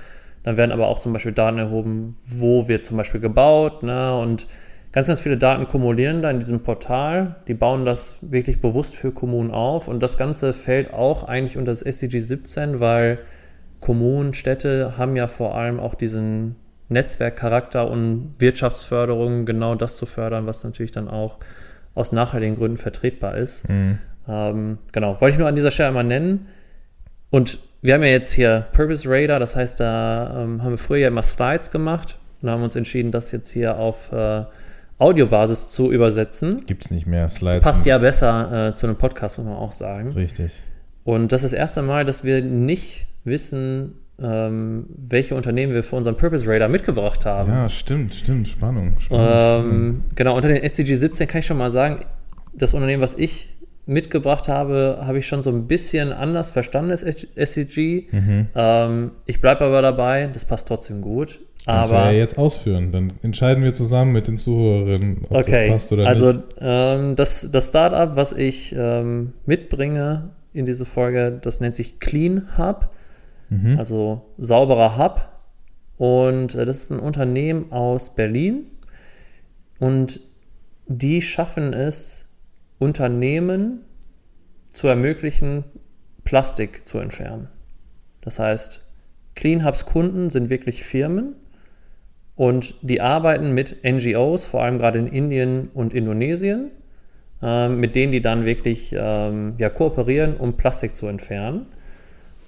Dann 0.45 0.57
werden 0.57 0.73
aber 0.73 0.89
auch 0.89 0.99
zum 0.99 1.13
Beispiel 1.13 1.31
Daten 1.33 1.59
erhoben, 1.59 2.17
wo 2.27 2.67
wird 2.67 2.85
zum 2.85 2.97
Beispiel 2.97 3.21
gebaut, 3.21 3.85
ne? 3.85 4.19
Und 4.19 4.49
ganz, 4.93 5.07
ganz 5.09 5.21
viele 5.21 5.39
Daten 5.39 5.67
kumulieren 5.67 6.23
da 6.23 6.31
in 6.31 6.39
diesem 6.39 6.61
Portal. 6.61 7.37
Die 7.49 7.55
bauen 7.55 7.85
das 7.85 8.19
wirklich 8.21 8.61
bewusst 8.61 8.95
für 8.95 9.11
Kommunen 9.11 9.51
auf. 9.51 9.89
Und 9.89 10.03
das 10.03 10.17
Ganze 10.17 10.55
fällt 10.55 10.93
auch 10.93 11.25
eigentlich 11.25 11.57
unter 11.57 11.73
das 11.73 11.83
SDG 11.83 12.21
17, 12.21 12.79
weil 12.79 13.19
Kommunen, 13.81 14.35
Städte 14.35 14.97
haben 14.97 15.17
ja 15.17 15.27
vor 15.27 15.57
allem 15.57 15.81
auch 15.81 15.95
diesen 15.95 16.57
Netzwerkcharakter 16.89 17.91
und 17.91 18.35
Wirtschaftsförderung, 18.39 19.47
genau 19.47 19.75
das 19.75 19.97
zu 19.97 20.07
fördern, 20.07 20.47
was 20.47 20.63
natürlich 20.63 20.93
dann 20.93 21.09
auch 21.09 21.39
aus 21.95 22.13
nachhaltigen 22.13 22.57
Gründen 22.57 22.77
vertretbar 22.79 23.37
ist. 23.37 23.69
Mhm. 23.69 23.99
Ähm, 24.29 24.79
genau, 24.93 25.21
wollte 25.21 25.33
ich 25.33 25.39
nur 25.39 25.49
an 25.49 25.57
dieser 25.57 25.71
Stelle 25.71 25.89
einmal 25.89 26.05
nennen. 26.05 26.49
Und 27.31 27.59
wir 27.81 27.95
haben 27.95 28.03
ja 28.03 28.09
jetzt 28.09 28.33
hier 28.33 28.67
Purpose 28.73 29.09
Radar, 29.09 29.41
das 29.41 29.57
heißt, 29.57 29.81
da 29.81 30.43
ähm, 30.43 30.63
haben 30.63 30.73
wir 30.73 30.79
früher 30.79 30.99
ja 30.99 31.09
immer 31.09 31.23
Slides 31.23 31.71
gemacht 31.71 32.19
und 32.41 32.51
haben 32.51 32.63
uns 32.63 32.77
entschieden, 32.77 33.11
das 33.11 33.33
jetzt 33.33 33.51
hier 33.51 33.79
auf 33.79 34.13
äh, 34.13 34.45
Audiobasis 34.99 35.71
zu 35.71 35.91
übersetzen. 35.91 36.65
Gibt 36.67 36.85
es 36.85 36.91
nicht 36.91 37.07
mehr 37.07 37.29
Slides. 37.29 37.63
Passt 37.63 37.87
ja 37.87 37.99
besser 37.99 38.69
äh, 38.69 38.75
zu 38.75 38.87
einem 38.87 38.97
Podcast, 38.97 39.39
muss 39.39 39.47
man 39.47 39.57
auch 39.57 39.73
sagen. 39.73 40.13
Richtig. 40.13 40.53
Und 41.05 41.33
das 41.33 41.43
ist 41.43 41.53
das 41.53 41.59
erste 41.59 41.83
Mal, 41.83 42.05
dass 42.05 42.23
wir 42.23 42.43
nicht 42.43 43.07
wissen, 43.25 43.95
ähm, 44.21 44.87
welche 44.89 45.35
Unternehmen 45.35 45.75
wir 45.75 45.83
für 45.83 45.97
unseren 45.97 46.17
Purpose 46.17 46.47
Radar 46.47 46.69
mitgebracht 46.69 47.27
haben. 47.27 47.51
Ja, 47.51 47.69
stimmt, 47.69 48.15
stimmt. 48.15 48.47
Spannung. 48.49 48.97
Spannung, 49.01 49.27
Ähm, 49.29 50.05
genau, 50.15 50.37
unter 50.37 50.49
den 50.49 50.63
SDG 50.63 50.95
17 50.95 51.27
kann 51.27 51.41
ich 51.41 51.47
schon 51.47 51.59
mal 51.59 51.73
sagen, 51.73 52.05
das 52.55 52.75
Unternehmen, 52.75 53.03
was 53.03 53.15
ich 53.15 53.49
mitgebracht 53.87 54.47
habe, 54.49 55.01
habe 55.05 55.19
ich 55.19 55.27
schon 55.27 55.43
so 55.43 55.51
ein 55.51 55.67
bisschen 55.67 56.13
anders 56.13 56.53
verstanden, 56.53 56.91
das 56.91 57.03
SDG. 57.03 58.07
Mhm. 58.13 58.47
Ähm, 58.55 59.11
ich 59.27 59.41
bleibe 59.41 59.65
aber 59.65 59.83
dabei, 59.83 60.29
das 60.33 60.45
passt 60.45 60.69
trotzdem 60.69 61.01
gut. 61.01 61.41
Kannst 61.67 61.93
du 61.93 61.97
aber 61.97 62.07
ja 62.13 62.19
jetzt 62.19 62.39
ausführen. 62.39 62.91
Dann 62.93 63.13
entscheiden 63.23 63.63
wir 63.63 63.73
zusammen 63.73 64.13
mit 64.13 64.27
den 64.29 64.37
Zuhörerinnen, 64.37 65.25
ob 65.29 65.37
okay, 65.37 65.69
das 65.69 65.75
passt 65.75 65.93
oder 65.93 66.07
also 66.07 66.33
nicht. 66.33 66.45
ähm, 66.61 67.17
das, 67.17 67.49
das 67.51 67.69
Startup, 67.69 68.17
was 68.17 68.33
ich 68.33 68.75
ähm, 68.77 69.33
mitbringe 69.47 70.31
in 70.53 70.67
diese 70.67 70.85
Folge, 70.85 71.39
das 71.41 71.61
nennt 71.61 71.75
sich 71.75 72.01
Clean 72.01 72.59
Hub, 72.59 72.91
Mhm. 73.49 73.79
also 73.79 74.23
sauberer 74.39 74.97
Hub. 74.97 75.29
Und 75.99 76.55
äh, 76.55 76.65
das 76.65 76.85
ist 76.85 76.91
ein 76.91 76.99
Unternehmen 77.01 77.71
aus 77.71 78.15
Berlin. 78.15 78.65
Und 79.79 80.21
die 80.87 81.21
schaffen 81.23 81.75
es, 81.75 82.27
Unternehmen 82.79 83.83
zu 84.73 84.89
ermöglichen, 84.89 85.65
Plastik 86.25 86.89
zu 86.89 86.99
entfernen. 86.99 87.49
Das 88.23 88.39
heißt, 88.39 88.83
Clean 89.35 89.65
Hubs 89.67 89.85
Kunden 89.87 90.31
sind 90.31 90.49
wirklich 90.51 90.83
Firmen 90.83 91.35
und 92.43 92.75
die 92.83 93.01
arbeiten 93.01 93.53
mit 93.53 93.85
NGOs, 93.85 94.47
vor 94.47 94.65
allem 94.65 94.81
gerade 94.81 94.99
in 94.99 95.07
Indien 95.07 95.71
und 95.75 95.95
Indonesien, 95.95 96.73
äh, 97.41 97.69
mit 97.69 97.95
denen 97.95 98.11
die 98.11 98.21
dann 98.21 98.45
wirklich 98.45 98.93
ähm, 98.99 99.55
ja, 99.59 99.69
kooperieren, 99.69 100.37
um 100.39 100.57
Plastik 100.57 100.97
zu 100.97 101.07
entfernen. 101.07 101.67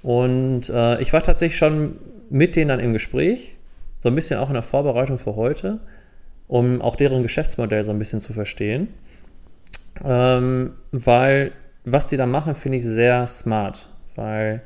Und 0.03 0.69
äh, 0.69 1.01
ich 1.01 1.13
war 1.13 1.23
tatsächlich 1.23 1.57
schon 1.57 2.01
mit 2.29 2.57
denen 2.57 2.71
dann 2.71 2.81
im 2.81 2.93
Gespräch, 2.93 3.55
so 4.01 4.09
ein 4.09 4.17
bisschen 4.17 4.41
auch 4.41 4.49
in 4.49 4.55
der 4.55 4.65
Vorbereitung 4.65 5.17
für 5.17 5.37
heute, 5.37 5.79
um 6.49 6.83
auch 6.83 6.97
deren 6.97 7.23
Geschäftsmodell 7.23 7.85
so 7.85 7.93
ein 7.93 8.01
bisschen 8.01 8.19
zu 8.19 8.33
verstehen. 8.33 8.89
Ähm, 10.05 10.73
weil 10.91 11.53
was 11.85 12.09
die 12.09 12.17
da 12.17 12.27
machen, 12.27 12.57
finde 12.57 12.79
ich 12.79 12.85
sehr 12.85 13.29
smart, 13.29 13.89
weil 14.17 14.61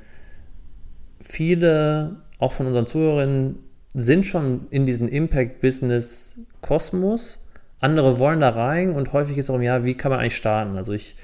viele, 1.20 2.16
auch 2.38 2.52
von 2.52 2.66
unseren 2.66 2.86
Zuhörerinnen, 2.86 3.67
sind 3.98 4.26
schon 4.26 4.66
in 4.70 4.86
diesem 4.86 5.08
Impact-Business-Kosmos. 5.08 7.40
Andere 7.80 8.18
wollen 8.18 8.40
da 8.40 8.48
rein 8.50 8.92
und 8.92 9.12
häufig 9.12 9.36
ist 9.36 9.42
es 9.42 9.48
darum, 9.48 9.62
ja, 9.62 9.84
wie 9.84 9.94
kann 9.94 10.10
man 10.10 10.20
eigentlich 10.20 10.36
starten? 10.36 10.76
Also 10.76 10.92
ich, 10.92 11.16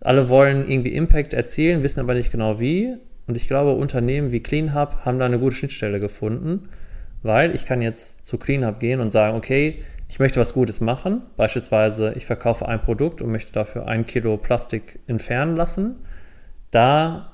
alle 0.00 0.28
wollen 0.28 0.68
irgendwie 0.68 0.94
Impact 0.94 1.32
erzielen, 1.32 1.82
wissen 1.82 2.00
aber 2.00 2.12
nicht 2.14 2.30
genau 2.30 2.60
wie. 2.60 2.96
Und 3.26 3.36
ich 3.36 3.48
glaube, 3.48 3.72
Unternehmen 3.72 4.30
wie 4.32 4.40
CleanHub 4.40 4.98
haben 5.04 5.18
da 5.18 5.24
eine 5.24 5.38
gute 5.38 5.56
Schnittstelle 5.56 6.00
gefunden, 6.00 6.68
weil 7.22 7.54
ich 7.54 7.64
kann 7.64 7.80
jetzt 7.80 8.26
zu 8.26 8.36
CleanHub 8.38 8.80
gehen 8.80 9.00
und 9.00 9.12
sagen, 9.12 9.36
okay, 9.36 9.82
ich 10.08 10.18
möchte 10.18 10.40
was 10.40 10.52
Gutes 10.52 10.80
machen. 10.80 11.22
Beispielsweise, 11.36 12.12
ich 12.16 12.26
verkaufe 12.26 12.66
ein 12.68 12.82
Produkt 12.82 13.22
und 13.22 13.30
möchte 13.30 13.52
dafür 13.52 13.86
ein 13.86 14.04
Kilo 14.04 14.36
Plastik 14.36 14.98
entfernen 15.06 15.56
lassen. 15.56 15.94
Da 16.70 17.32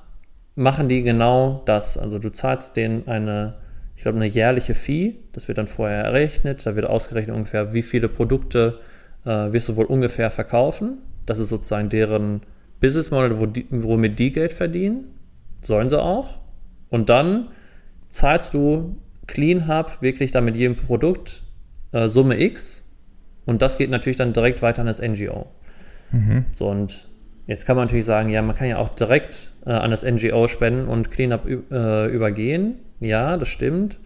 machen 0.55 0.87
die 0.87 1.03
genau 1.03 1.63
das. 1.65 1.97
Also 1.97 2.19
du 2.19 2.31
zahlst 2.31 2.77
denen 2.77 3.05
eine 3.07 3.55
ich 3.97 4.03
glaube, 4.03 4.17
eine 4.17 4.27
jährliche 4.27 4.75
Fee. 4.75 5.15
Das 5.33 5.47
wird 5.47 5.57
dann 5.57 5.65
vorher 5.65 6.03
errechnet. 6.03 6.63
Da 6.65 6.75
wird 6.75 6.85
ausgerechnet 6.85 7.35
ungefähr, 7.35 7.73
wie 7.73 7.81
viele 7.81 8.07
Produkte 8.07 8.79
äh, 9.25 9.51
wirst 9.51 9.69
du 9.69 9.75
wohl 9.75 9.85
ungefähr 9.85 10.29
verkaufen. 10.29 10.99
Das 11.25 11.39
ist 11.39 11.49
sozusagen 11.49 11.89
deren 11.89 12.41
Business 12.79 13.09
Model, 13.09 13.39
wo 13.39 13.47
die, 13.47 13.65
womit 13.71 14.19
die 14.19 14.31
Geld 14.31 14.53
verdienen. 14.53 15.15
Sollen 15.63 15.89
sie 15.89 15.99
auch. 15.99 16.37
Und 16.89 17.09
dann 17.09 17.47
zahlst 18.09 18.53
du 18.53 18.97
Clean 19.25 19.67
Hub 19.67 19.97
wirklich 19.99 20.29
dann 20.29 20.45
mit 20.45 20.55
jedem 20.55 20.75
Produkt 20.75 21.41
äh, 21.91 22.07
Summe 22.07 22.39
X. 22.39 22.85
Und 23.47 23.63
das 23.63 23.79
geht 23.79 23.89
natürlich 23.89 24.17
dann 24.17 24.31
direkt 24.31 24.61
weiter 24.61 24.81
an 24.81 24.87
das 24.87 25.01
NGO. 25.01 25.47
Mhm. 26.11 26.45
So, 26.51 26.69
und 26.69 27.07
jetzt 27.47 27.65
kann 27.65 27.75
man 27.75 27.85
natürlich 27.85 28.05
sagen, 28.05 28.29
ja, 28.29 28.43
man 28.43 28.55
kann 28.55 28.67
ja 28.67 28.77
auch 28.77 28.89
direkt 28.89 29.53
äh, 29.65 29.71
an 29.71 29.89
das 29.89 30.03
NGO 30.03 30.47
spenden 30.47 30.87
und 30.87 31.09
Cleanup 31.09 31.47
äh, 31.47 32.05
übergehen. 32.13 32.75
Ja, 32.99 33.37
das 33.37 33.47
stimmt. 33.47 33.99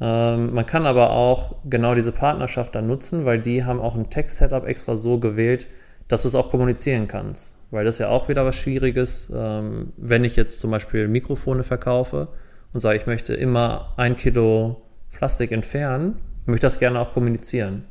Ähm, 0.00 0.52
man 0.52 0.66
kann 0.66 0.86
aber 0.86 1.10
auch 1.10 1.56
genau 1.64 1.94
diese 1.94 2.12
Partnerschaft 2.12 2.74
dann 2.74 2.86
nutzen, 2.86 3.24
weil 3.24 3.40
die 3.40 3.64
haben 3.64 3.80
auch 3.80 3.94
ein 3.94 4.10
Text-Setup 4.10 4.66
extra 4.66 4.96
so 4.96 5.18
gewählt, 5.18 5.68
dass 6.08 6.22
du 6.22 6.28
es 6.28 6.34
auch 6.34 6.50
kommunizieren 6.50 7.08
kannst. 7.08 7.56
Weil 7.70 7.84
das 7.84 7.96
ist 7.96 7.98
ja 8.00 8.08
auch 8.08 8.28
wieder 8.28 8.44
was 8.44 8.56
Schwieriges, 8.56 9.30
ähm, 9.34 9.92
wenn 9.96 10.24
ich 10.24 10.36
jetzt 10.36 10.60
zum 10.60 10.70
Beispiel 10.70 11.08
Mikrofone 11.08 11.62
verkaufe 11.62 12.28
und 12.72 12.80
sage, 12.80 12.98
ich 12.98 13.06
möchte 13.06 13.34
immer 13.34 13.92
ein 13.96 14.16
Kilo 14.16 14.82
Plastik 15.12 15.52
entfernen, 15.52 16.16
möchte 16.46 16.66
das 16.66 16.78
gerne 16.78 17.00
auch 17.00 17.12
kommunizieren. 17.12 17.84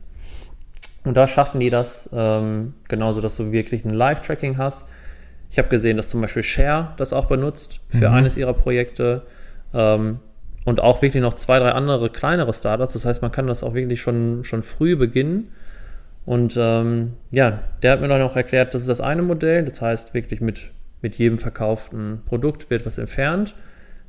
Und 1.04 1.18
da 1.18 1.28
schaffen 1.28 1.60
die 1.60 1.70
das 1.70 2.10
ähm, 2.14 2.74
genauso, 2.90 3.22
dass 3.22 3.38
du 3.38 3.52
wirklich 3.52 3.86
ein 3.86 3.92
Live-Tracking 3.92 4.58
hast. 4.58 4.88
Ich 5.50 5.58
habe 5.58 5.70
gesehen, 5.70 5.98
dass 5.98 6.10
zum 6.10 6.22
Beispiel 6.22 6.44
Share 6.44 6.94
das 6.98 7.14
auch 7.14 7.26
benutzt 7.26 7.80
für 7.90 8.10
mhm. 8.10 8.16
eines 8.16 8.38
ihrer 8.38 8.54
Projekte. 8.54 9.24
Ähm, 9.74 10.20
und 10.66 10.82
auch 10.82 11.02
wirklich 11.02 11.22
noch 11.22 11.34
zwei, 11.34 11.60
drei 11.60 11.72
andere 11.72 12.10
kleinere 12.10 12.54
Startups. 12.54 12.94
Das 12.94 13.06
heißt, 13.06 13.22
man 13.22 13.32
kann 13.32 13.48
das 13.48 13.64
auch 13.64 13.74
wirklich 13.74 14.02
schon, 14.02 14.44
schon 14.44 14.64
früh 14.64 14.96
beginnen. 14.96 15.52
Und 16.26 16.56
ähm, 16.58 17.14
ja, 17.32 17.60
der 17.82 17.94
hat 17.94 18.02
mir 18.02 18.08
dann 18.08 18.22
auch 18.22 18.36
erklärt, 18.36 18.74
das 18.74 18.84
ist 18.84 18.90
das 18.90 19.02
eine 19.02 19.24
Modell. 19.24 19.66
Das 19.66 19.82
heißt, 19.82 20.14
wirklich 20.14 20.40
mit, 20.40 20.72
mit 21.02 21.16
jedem 21.16 21.40
verkauften 21.40 22.22
Produkt 22.26 22.70
wird 22.70 22.86
was 22.86 22.98
entfernt. 22.98 23.56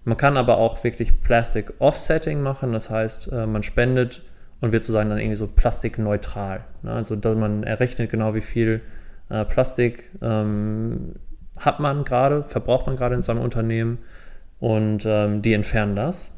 Man 0.05 0.17
kann 0.17 0.37
aber 0.37 0.59
auch 0.59 0.83
wirklich 0.85 1.23
Plastic 1.23 1.73
Offsetting 1.79 2.43
machen. 2.43 2.73
Das 2.73 2.91
heißt, 2.91 3.33
äh, 3.33 3.47
man 3.47 3.63
spendet 3.63 4.23
und 4.61 4.73
wird 4.73 4.85
sozusagen 4.85 5.09
dann 5.09 5.19
irgendwie 5.19 5.37
so 5.37 5.47
plastikneutral. 5.47 6.65
Ne? 6.83 6.93
Also, 6.93 7.17
dass 7.17 7.37
man 7.37 7.63
errechnet 7.63 8.11
genau, 8.11 8.35
wie 8.35 8.43
viel 8.43 8.83
äh, 9.31 9.45
Plastik 9.47 10.11
ähm, 10.21 11.15
hat 11.59 11.81
man 11.81 12.05
gerade, 12.05 12.43
verbraucht 12.43 12.87
man 12.87 12.97
gerade 12.97 13.15
in 13.15 13.23
seinem 13.23 13.41
Unternehmen 13.41 13.99
und 14.61 15.05
ähm, 15.07 15.43
die 15.43 15.55
entfernen 15.55 15.97
das. 15.97 16.33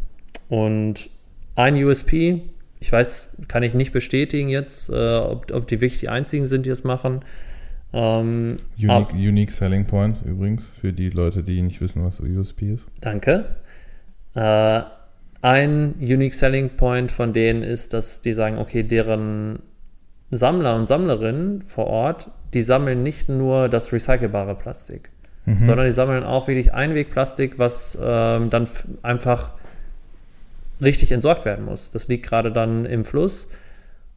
Und 0.48 1.10
ein 1.56 1.82
USP, 1.82 2.42
ich 2.80 2.92
weiß, 2.92 3.36
kann 3.48 3.62
ich 3.62 3.74
nicht 3.74 3.92
bestätigen 3.92 4.48
jetzt, 4.48 4.90
äh, 4.90 5.18
ob, 5.18 5.52
ob 5.52 5.68
die 5.68 5.80
wirklich 5.80 6.00
die 6.00 6.08
einzigen 6.08 6.46
sind, 6.46 6.66
die 6.66 6.70
es 6.70 6.84
machen. 6.84 7.24
Ähm, 7.92 8.56
unique, 8.76 8.90
ab, 8.90 9.12
unique 9.12 9.52
Selling 9.52 9.86
Point 9.86 10.20
übrigens, 10.24 10.66
für 10.80 10.92
die 10.92 11.10
Leute, 11.10 11.42
die 11.42 11.62
nicht 11.62 11.80
wissen, 11.80 12.04
was 12.04 12.20
USP 12.20 12.72
ist. 12.72 12.86
Danke. 13.00 13.56
Äh, 14.34 14.82
ein 15.42 15.94
Unique 16.00 16.34
Selling 16.34 16.70
Point 16.70 17.12
von 17.12 17.32
denen 17.32 17.62
ist, 17.62 17.92
dass 17.92 18.22
die 18.22 18.32
sagen, 18.32 18.58
okay, 18.58 18.82
deren 18.82 19.60
Sammler 20.30 20.74
und 20.76 20.86
Sammlerinnen 20.86 21.62
vor 21.62 21.86
Ort, 21.86 22.30
die 22.54 22.62
sammeln 22.62 23.02
nicht 23.02 23.28
nur 23.28 23.68
das 23.68 23.92
recycelbare 23.92 24.54
Plastik, 24.54 25.10
mhm. 25.44 25.62
sondern 25.62 25.86
die 25.86 25.92
sammeln 25.92 26.24
auch 26.24 26.48
wirklich 26.48 26.72
Einwegplastik, 26.72 27.58
was 27.58 27.96
ähm, 28.02 28.50
dann 28.50 28.68
einfach 29.02 29.52
richtig 30.82 31.12
entsorgt 31.12 31.44
werden 31.44 31.64
muss. 31.64 31.90
Das 31.90 32.08
liegt 32.08 32.26
gerade 32.26 32.52
dann 32.52 32.84
im 32.86 33.04
Fluss. 33.04 33.48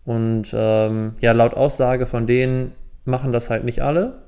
Und 0.05 0.53
ähm, 0.53 1.15
ja, 1.19 1.33
laut 1.33 1.53
Aussage 1.53 2.05
von 2.05 2.27
denen 2.27 2.71
machen 3.05 3.33
das 3.33 3.49
halt 3.49 3.63
nicht 3.63 3.81
alle. 3.81 4.19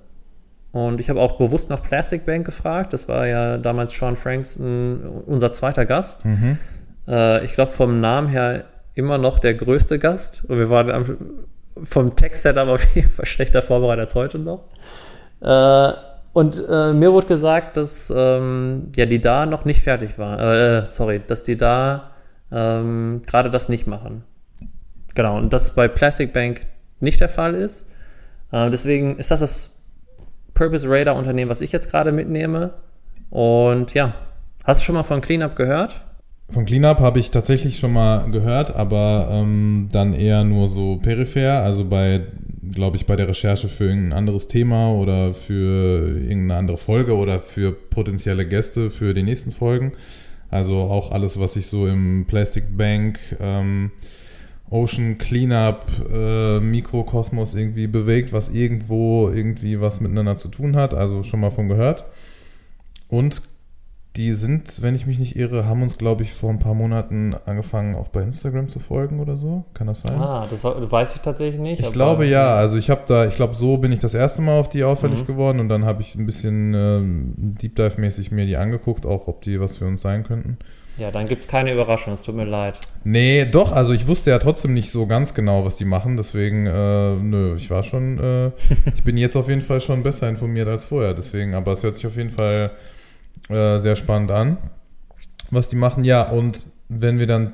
Und 0.72 1.00
ich 1.00 1.10
habe 1.10 1.20
auch 1.20 1.38
bewusst 1.38 1.70
nach 1.70 1.82
Plastic 1.82 2.26
Bank 2.26 2.46
gefragt. 2.46 2.94
Das 2.94 3.08
war 3.08 3.28
ja 3.28 3.58
damals 3.58 3.92
Sean 3.98 4.16
Frankston, 4.16 5.24
unser 5.26 5.52
zweiter 5.52 5.86
Gast. 5.86 6.26
Mhm. 6.26 6.58
Äh, 7.08 7.44
ich 7.44 7.54
glaube, 7.54 7.72
vom 7.72 8.02
Namen 8.02 8.28
her 8.28 8.66
immer 8.94 9.18
noch 9.18 9.40
der 9.40 9.56
größte 9.56 9.98
Gast. 9.98 10.46
Und 10.48 10.60
wir 10.60 10.70
waren 10.70 10.92
am, 10.92 11.18
vom 11.84 12.16
Text-Setup 12.16 12.68
auf 12.68 12.96
jeden 12.96 13.10
Fall 13.10 13.26
schlechter 13.26 13.62
vorbereitet 13.62 14.02
als 14.02 14.16
heute 14.16 14.38
noch. 14.38 14.66
Äh, 15.42 15.94
und 16.34 16.64
äh, 16.70 16.94
mir 16.94 17.12
wurde 17.12 17.28
gesagt, 17.28 17.78
dass 17.78 18.14
ähm, 18.16 18.92
ja, 18.96 19.06
die 19.06 19.20
da 19.20 19.46
noch 19.46 19.66
nicht 19.66 19.82
fertig 19.82 20.20
war. 20.20 20.40
Äh, 20.40 20.86
sorry, 20.86 21.22
dass 21.26 21.44
die 21.44 21.58
da 21.58 22.12
ähm, 22.52 23.22
gerade 23.26 23.50
das 23.50 23.70
nicht 23.70 23.88
machen. 23.88 24.24
Genau, 25.16 25.38
und 25.38 25.52
das 25.54 25.76
bei 25.76 25.88
Plastic 25.88 26.34
Bank 26.34 26.66
nicht 27.00 27.20
der 27.20 27.30
Fall 27.30 27.56
ist. 27.56 27.86
Äh, 28.52 28.70
deswegen 28.70 29.18
ist 29.18 29.32
das 29.32 29.40
das 29.40 29.76
Purpose 30.54 30.90
Radar 30.90 31.16
Unternehmen, 31.16 31.50
was 31.50 31.62
ich 31.62 31.72
jetzt 31.72 31.90
gerade 31.90 32.12
mitnehme. 32.12 32.74
Und 33.30 33.94
ja, 33.94 34.16
hast 34.64 34.82
du 34.82 34.86
schon 34.86 34.96
mal 34.96 35.04
von 35.04 35.22
Cleanup 35.22 35.56
gehört? 35.56 36.06
Von 36.50 36.66
Cleanup 36.66 37.00
habe 37.00 37.20
ich 37.20 37.30
tatsächlich 37.30 37.78
schon 37.78 37.94
mal 37.94 38.30
gehört, 38.32 38.76
aber 38.76 39.30
ähm, 39.32 39.88
dann 39.92 40.14
eher 40.14 40.44
nur 40.44 40.68
so 40.68 40.98
peripher, 40.98 41.64
also 41.64 41.86
bei, 41.86 42.22
glaube 42.72 42.98
ich, 42.98 43.06
bei 43.06 43.16
der 43.16 43.28
Recherche 43.28 43.68
für 43.68 43.86
irgendein 43.86 44.18
anderes 44.18 44.48
Thema 44.48 44.92
oder 44.94 45.36
für 45.36 46.08
irgendeine 46.18 46.56
andere 46.56 46.78
Folge 46.78 47.16
oder 47.16 47.40
für 47.40 47.72
potenzielle 47.72 48.48
Gäste 48.48 48.90
für 48.90 49.14
die 49.14 49.22
nächsten 49.22 49.52
Folgen. 49.52 49.92
Also 50.50 50.76
auch 50.76 51.12
alles, 51.12 51.40
was 51.40 51.54
sich 51.54 51.68
so 51.68 51.88
im 51.88 52.26
Plastic 52.28 52.76
Bank, 52.76 53.20
ähm, 53.40 53.92
Ocean 54.70 55.18
Cleanup, 55.18 55.86
äh, 56.12 56.60
Mikrokosmos 56.60 57.56
irgendwie 57.56 57.88
bewegt, 57.88 58.34
was 58.34 58.50
irgendwo 58.50 59.30
irgendwie 59.30 59.82
was 59.82 60.00
miteinander 60.00 60.38
zu 60.38 60.48
tun 60.48 60.76
hat. 60.76 60.94
Also 60.94 61.24
schon 61.24 61.40
mal 61.40 61.50
von 61.50 61.68
gehört. 61.68 62.06
Und 63.10 63.42
die 64.20 64.34
sind, 64.34 64.82
wenn 64.82 64.96
ich 64.96 65.06
mich 65.06 65.18
nicht 65.18 65.38
irre, 65.38 65.66
haben 65.66 65.82
uns, 65.82 65.98
glaube 65.98 66.24
ich, 66.24 66.34
vor 66.34 66.50
ein 66.50 66.60
paar 66.60 66.74
Monaten 66.74 67.34
angefangen, 67.46 67.96
auch 67.96 68.10
bei 68.10 68.22
Instagram 68.22 68.68
zu 68.68 68.82
folgen 68.82 69.22
oder 69.22 69.38
so. 69.38 69.64
Kann 69.74 69.88
das 69.88 70.02
sein? 70.02 70.20
Ah, 70.20 70.46
das 70.50 70.62
weiß 70.66 71.16
ich 71.16 71.22
tatsächlich 71.22 71.62
nicht. 71.62 71.80
Ich 71.80 71.92
glaube 71.94 72.26
ja. 72.26 72.54
Also 72.54 72.76
ich 72.76 72.90
habe 72.90 73.04
da, 73.08 73.28
ich 73.28 73.36
glaube, 73.36 73.56
so 73.56 73.78
bin 73.78 73.94
ich 73.94 74.00
das 74.00 74.14
erste 74.14 74.42
Mal 74.42 74.60
auf 74.60 74.68
die 74.68 74.84
auffällig 74.84 75.22
mhm. 75.22 75.26
geworden 75.26 75.60
und 75.62 75.70
dann 75.70 75.86
habe 75.86 76.02
ich 76.02 76.16
ein 76.16 76.26
bisschen 76.26 76.74
äh, 76.74 77.00
Deep 77.62 77.78
Dive-mäßig 77.78 78.32
mir 78.32 78.46
die 78.46 78.58
angeguckt, 78.58 79.06
auch 79.06 79.30
ob 79.30 79.42
die 79.42 79.62
was 79.62 79.78
für 79.78 79.88
uns 79.88 80.02
sein 80.02 80.24
könnten. 80.24 80.58
Ja, 80.98 81.12
dann 81.12 81.26
gibt 81.26 81.44
es 81.44 81.48
keine 81.48 81.72
Überraschung, 81.72 82.12
es 82.12 82.24
tut 82.24 82.36
mir 82.36 82.44
leid. 82.44 82.78
Nee, 83.06 83.46
doch, 83.46 83.72
also 83.72 83.94
ich 83.94 84.06
wusste 84.06 84.32
ja 84.32 84.40
trotzdem 84.40 84.74
nicht 84.74 84.92
so 84.92 85.08
ganz 85.08 85.34
genau, 85.34 85.64
was 85.64 85.78
die 85.78 85.86
machen, 85.86 86.18
deswegen, 86.18 86.66
äh, 86.66 87.16
nö, 87.16 87.56
ich 87.56 87.70
war 87.70 87.84
schon, 87.84 88.20
äh, 88.20 88.48
ich 88.96 89.06
bin 89.06 89.16
jetzt 89.16 89.38
auf 89.38 89.48
jeden 89.48 89.62
Fall 89.62 89.80
schon 89.80 90.04
besser 90.04 90.28
informiert 90.28 90.68
als 90.68 90.84
vorher, 90.84 91.14
deswegen, 91.14 91.56
aber 91.56 91.72
es 91.72 91.84
hört 91.84 91.96
sich 91.96 92.06
auf 92.06 92.18
jeden 92.18 92.32
Fall 92.32 92.72
äh, 93.50 93.80
sehr 93.80 93.96
spannend 93.96 94.32
an, 94.32 94.58
was 95.52 95.68
die 95.68 95.76
machen. 95.76 96.04
Ja, 96.04 96.24
und 96.24 96.66
wenn 96.88 97.20
wir 97.20 97.28
dann 97.28 97.54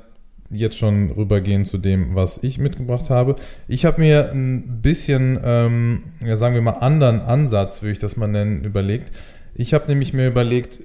jetzt 0.50 0.78
schon 0.78 1.12
rübergehen 1.12 1.66
zu 1.66 1.78
dem, 1.78 2.16
was 2.16 2.44
ich 2.44 2.58
mitgebracht 2.58 3.10
habe. 3.10 3.36
Ich 3.68 3.86
habe 3.86 4.02
mir 4.02 4.32
ein 4.32 4.82
bisschen, 4.82 5.40
ähm, 5.44 6.04
ja, 6.24 6.38
sagen 6.38 6.56
wir 6.56 6.62
mal, 6.62 6.72
anderen 6.74 7.22
Ansatz, 7.22 7.82
würde 7.82 7.94
ich 7.94 8.00
das 8.00 8.16
mal 8.16 8.28
nennen, 8.28 8.64
überlegt. 8.64 9.16
Ich 9.56 9.74
habe 9.74 9.88
nämlich 9.88 10.14
mir 10.14 10.28
überlegt, 10.28 10.82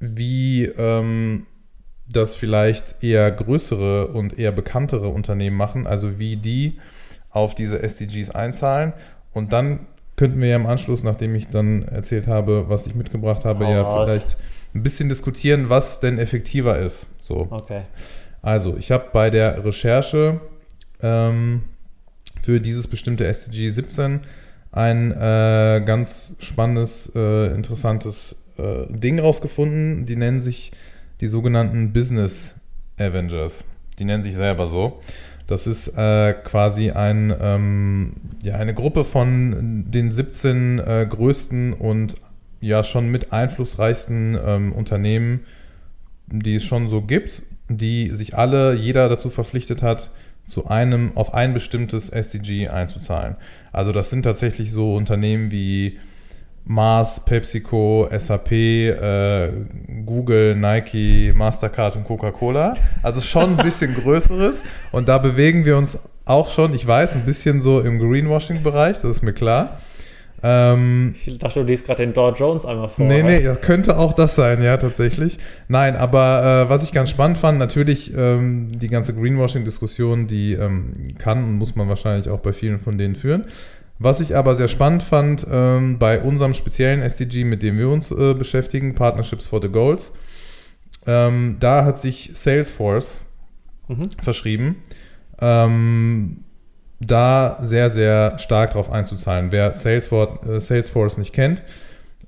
wie 0.00 0.64
ähm, 0.64 1.46
das 2.08 2.34
vielleicht 2.34 3.02
eher 3.02 3.30
größere 3.30 4.08
und 4.08 4.38
eher 4.38 4.52
bekanntere 4.52 5.08
Unternehmen 5.08 5.56
machen, 5.56 5.86
also 5.86 6.18
wie 6.18 6.36
die 6.36 6.78
auf 7.30 7.54
diese 7.54 7.82
SDGs 7.82 8.30
einzahlen. 8.30 8.92
Und 9.32 9.52
dann 9.52 9.80
könnten 10.16 10.40
wir 10.40 10.48
ja 10.48 10.56
im 10.56 10.66
Anschluss, 10.66 11.02
nachdem 11.02 11.34
ich 11.34 11.48
dann 11.48 11.82
erzählt 11.82 12.26
habe, 12.26 12.68
was 12.68 12.86
ich 12.86 12.94
mitgebracht 12.94 13.44
habe, 13.44 13.66
Hau 13.66 13.70
ja 13.70 13.82
raus. 13.82 14.08
vielleicht 14.08 14.36
ein 14.74 14.82
bisschen 14.82 15.08
diskutieren, 15.08 15.68
was 15.68 16.00
denn 16.00 16.18
effektiver 16.18 16.78
ist. 16.78 17.06
So. 17.20 17.48
Okay. 17.50 17.82
Also, 18.42 18.76
ich 18.76 18.90
habe 18.90 19.06
bei 19.12 19.30
der 19.30 19.64
Recherche 19.64 20.40
ähm, 21.02 21.62
für 22.42 22.60
dieses 22.60 22.86
bestimmte 22.86 23.26
SDG 23.26 23.70
17 23.70 24.20
ein 24.72 25.12
äh, 25.12 25.82
ganz 25.84 26.36
spannendes, 26.40 27.10
äh, 27.14 27.54
interessantes 27.54 28.36
äh, 28.58 28.86
Ding 28.90 29.18
rausgefunden. 29.18 30.04
Die 30.04 30.16
nennen 30.16 30.40
sich 30.40 30.72
die 31.20 31.28
sogenannten 31.28 31.92
Business 31.92 32.56
Avengers. 32.98 33.64
Die 33.98 34.04
nennen 34.04 34.22
sich 34.22 34.34
selber 34.34 34.66
so. 34.66 35.00
Das 35.46 35.66
ist 35.66 35.88
äh, 35.88 36.32
quasi 36.32 36.90
ein, 36.90 37.34
ähm, 37.38 38.12
ja, 38.42 38.54
eine 38.54 38.72
Gruppe 38.72 39.04
von 39.04 39.84
den 39.88 40.10
17 40.10 40.78
äh, 40.78 41.06
größten 41.08 41.74
und 41.74 42.14
ja 42.60 42.82
schon 42.82 43.10
mit 43.10 43.32
einflussreichsten 43.32 44.38
ähm, 44.42 44.72
Unternehmen, 44.72 45.40
die 46.26 46.54
es 46.54 46.64
schon 46.64 46.88
so 46.88 47.02
gibt, 47.02 47.42
die 47.68 48.10
sich 48.10 48.36
alle, 48.36 48.74
jeder 48.74 49.08
dazu 49.08 49.28
verpflichtet 49.28 49.82
hat, 49.82 50.10
zu 50.46 50.66
einem, 50.66 51.16
auf 51.16 51.34
ein 51.34 51.54
bestimmtes 51.54 52.08
SDG 52.08 52.68
einzuzahlen. 52.68 53.36
Also 53.72 53.92
das 53.92 54.10
sind 54.10 54.22
tatsächlich 54.22 54.72
so 54.72 54.94
Unternehmen 54.94 55.50
wie 55.50 55.98
Mars, 56.66 57.20
PepsiCo, 57.24 58.08
SAP, 58.16 58.52
äh, 58.52 59.50
Google, 60.06 60.56
Nike, 60.56 61.32
Mastercard 61.34 61.96
und 61.96 62.04
Coca-Cola. 62.04 62.74
Also 63.02 63.20
schon 63.20 63.58
ein 63.58 63.64
bisschen 63.64 63.94
größeres. 64.02 64.62
Und 64.90 65.08
da 65.08 65.18
bewegen 65.18 65.64
wir 65.64 65.76
uns 65.76 65.98
auch 66.24 66.48
schon, 66.48 66.74
ich 66.74 66.86
weiß, 66.86 67.16
ein 67.16 67.26
bisschen 67.26 67.60
so 67.60 67.80
im 67.80 67.98
Greenwashing-Bereich, 67.98 68.96
das 69.02 69.16
ist 69.16 69.22
mir 69.22 69.34
klar. 69.34 69.78
Ähm, 70.42 71.14
Ich 71.24 71.38
dachte, 71.38 71.60
du 71.60 71.66
liest 71.66 71.86
gerade 71.86 72.02
den 72.04 72.12
Dow 72.12 72.30
Jones 72.30 72.66
einmal 72.66 72.88
vor. 72.88 73.06
Nee, 73.06 73.22
nee, 73.22 73.48
könnte 73.62 73.96
auch 73.96 74.12
das 74.12 74.34
sein, 74.34 74.62
ja, 74.62 74.76
tatsächlich. 74.76 75.38
Nein, 75.68 75.96
aber 75.96 76.66
äh, 76.66 76.68
was 76.68 76.82
ich 76.82 76.92
ganz 76.92 77.08
spannend 77.08 77.38
fand, 77.38 77.58
natürlich 77.58 78.12
ähm, 78.14 78.68
die 78.70 78.88
ganze 78.88 79.14
Greenwashing-Diskussion, 79.14 80.26
die 80.26 80.52
ähm, 80.52 80.92
kann 81.16 81.44
und 81.44 81.54
muss 81.54 81.76
man 81.76 81.88
wahrscheinlich 81.88 82.28
auch 82.28 82.40
bei 82.40 82.52
vielen 82.52 82.78
von 82.78 82.98
denen 82.98 83.16
führen. 83.16 83.44
Was 83.98 84.20
ich 84.20 84.36
aber 84.36 84.54
sehr 84.54 84.68
spannend 84.68 85.02
fand, 85.02 85.46
ähm, 85.50 85.98
bei 85.98 86.20
unserem 86.20 86.52
speziellen 86.54 87.00
SDG, 87.00 87.44
mit 87.44 87.62
dem 87.62 87.78
wir 87.78 87.88
uns 87.88 88.10
äh, 88.10 88.34
beschäftigen, 88.34 88.94
Partnerships 88.94 89.46
for 89.46 89.62
the 89.62 89.68
Goals, 89.68 90.10
ähm, 91.06 91.56
da 91.60 91.84
hat 91.84 91.98
sich 91.98 92.30
Salesforce 92.34 93.20
Mhm. 93.86 94.08
verschrieben, 94.22 94.76
ähm, 95.40 96.38
da 97.00 97.58
sehr, 97.60 97.90
sehr 97.90 98.38
stark 98.38 98.72
drauf 98.72 98.90
einzuzahlen. 98.90 99.52
Wer 99.52 99.74
Salesforce, 99.74 100.46
äh, 100.48 100.60
Salesforce 100.60 101.18
nicht 101.18 101.34
kennt, 101.34 101.62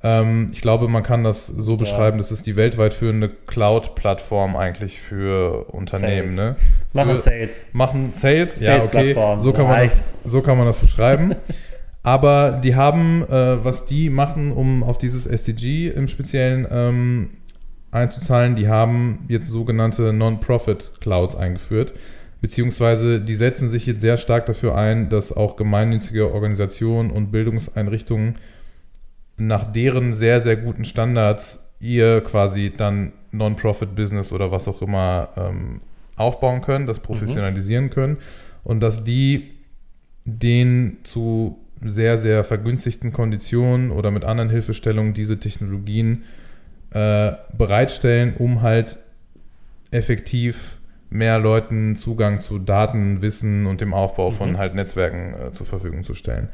ähm, 0.02 0.50
ich 0.52 0.60
glaube, 0.60 0.88
man 0.88 1.02
kann 1.02 1.24
das 1.24 1.46
so 1.46 1.76
beschreiben, 1.76 2.18
das 2.18 2.32
ist 2.32 2.46
die 2.46 2.56
weltweit 2.56 2.94
führende 2.94 3.28
Cloud-Plattform 3.28 4.56
eigentlich 4.56 5.00
für 5.00 5.66
Unternehmen. 5.70 6.30
Sales. 6.30 6.36
Ne? 6.36 6.56
Machen 6.92 7.10
Für- 7.12 7.16
Sales. 7.18 7.68
Machen 7.72 8.12
Sales, 8.12 8.60
ja, 8.60 8.82
okay, 8.82 9.14
so 9.38 9.52
kann, 9.52 9.66
man 9.66 9.88
das, 9.88 10.00
so 10.24 10.42
kann 10.42 10.58
man 10.58 10.66
das 10.66 10.80
beschreiben. 10.80 11.36
Aber 12.02 12.60
die 12.62 12.76
haben, 12.76 13.24
äh, 13.24 13.64
was 13.64 13.84
die 13.86 14.10
machen, 14.10 14.52
um 14.52 14.84
auf 14.84 14.96
dieses 14.96 15.26
SDG 15.26 15.88
im 15.88 16.06
Speziellen 16.06 16.66
ähm, 16.70 17.30
einzuzahlen, 17.90 18.54
die 18.54 18.68
haben 18.68 19.24
jetzt 19.26 19.48
sogenannte 19.48 20.12
Non-Profit-Clouds 20.12 21.34
eingeführt. 21.34 21.94
Beziehungsweise 22.40 23.20
die 23.20 23.34
setzen 23.34 23.68
sich 23.68 23.86
jetzt 23.86 24.00
sehr 24.00 24.18
stark 24.18 24.46
dafür 24.46 24.76
ein, 24.76 25.08
dass 25.08 25.36
auch 25.36 25.56
gemeinnützige 25.56 26.32
Organisationen 26.32 27.10
und 27.10 27.32
Bildungseinrichtungen 27.32 28.36
nach 29.36 29.70
deren 29.70 30.12
sehr, 30.12 30.40
sehr 30.40 30.56
guten 30.56 30.84
Standards 30.84 31.68
ihr 31.80 32.22
quasi 32.22 32.72
dann 32.74 33.12
Non-Profit-Business 33.32 34.32
oder 34.32 34.50
was 34.50 34.66
auch 34.66 34.80
immer 34.82 35.28
ähm, 35.36 35.80
aufbauen 36.16 36.62
können, 36.62 36.86
das 36.86 37.00
professionalisieren 37.00 37.90
können 37.90 38.16
und 38.64 38.80
dass 38.80 39.04
die 39.04 39.50
den 40.24 40.98
zu 41.02 41.58
sehr, 41.84 42.16
sehr 42.16 42.42
vergünstigten 42.42 43.12
Konditionen 43.12 43.90
oder 43.90 44.10
mit 44.10 44.24
anderen 44.24 44.48
Hilfestellungen 44.48 45.12
diese 45.12 45.38
Technologien 45.38 46.24
äh, 46.90 47.32
bereitstellen, 47.56 48.34
um 48.38 48.62
halt 48.62 48.96
effektiv 49.90 50.78
mehr 51.10 51.38
Leuten 51.38 51.94
Zugang 51.96 52.40
zu 52.40 52.58
Daten, 52.58 53.22
Wissen 53.22 53.66
und 53.66 53.80
dem 53.80 53.94
Aufbau 53.94 54.30
von 54.30 54.52
Mhm. 54.52 54.58
halt 54.58 54.74
Netzwerken 54.74 55.34
äh, 55.34 55.52
zur 55.52 55.66
Verfügung 55.66 56.02
zu 56.02 56.14
stellen. 56.14 56.48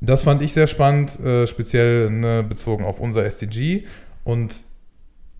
Das 0.00 0.24
fand 0.24 0.42
ich 0.42 0.52
sehr 0.52 0.66
spannend, 0.66 1.18
äh, 1.20 1.46
speziell 1.46 2.10
ne, 2.10 2.44
bezogen 2.46 2.84
auf 2.84 3.00
unser 3.00 3.24
SDG. 3.24 3.84
Und 4.24 4.54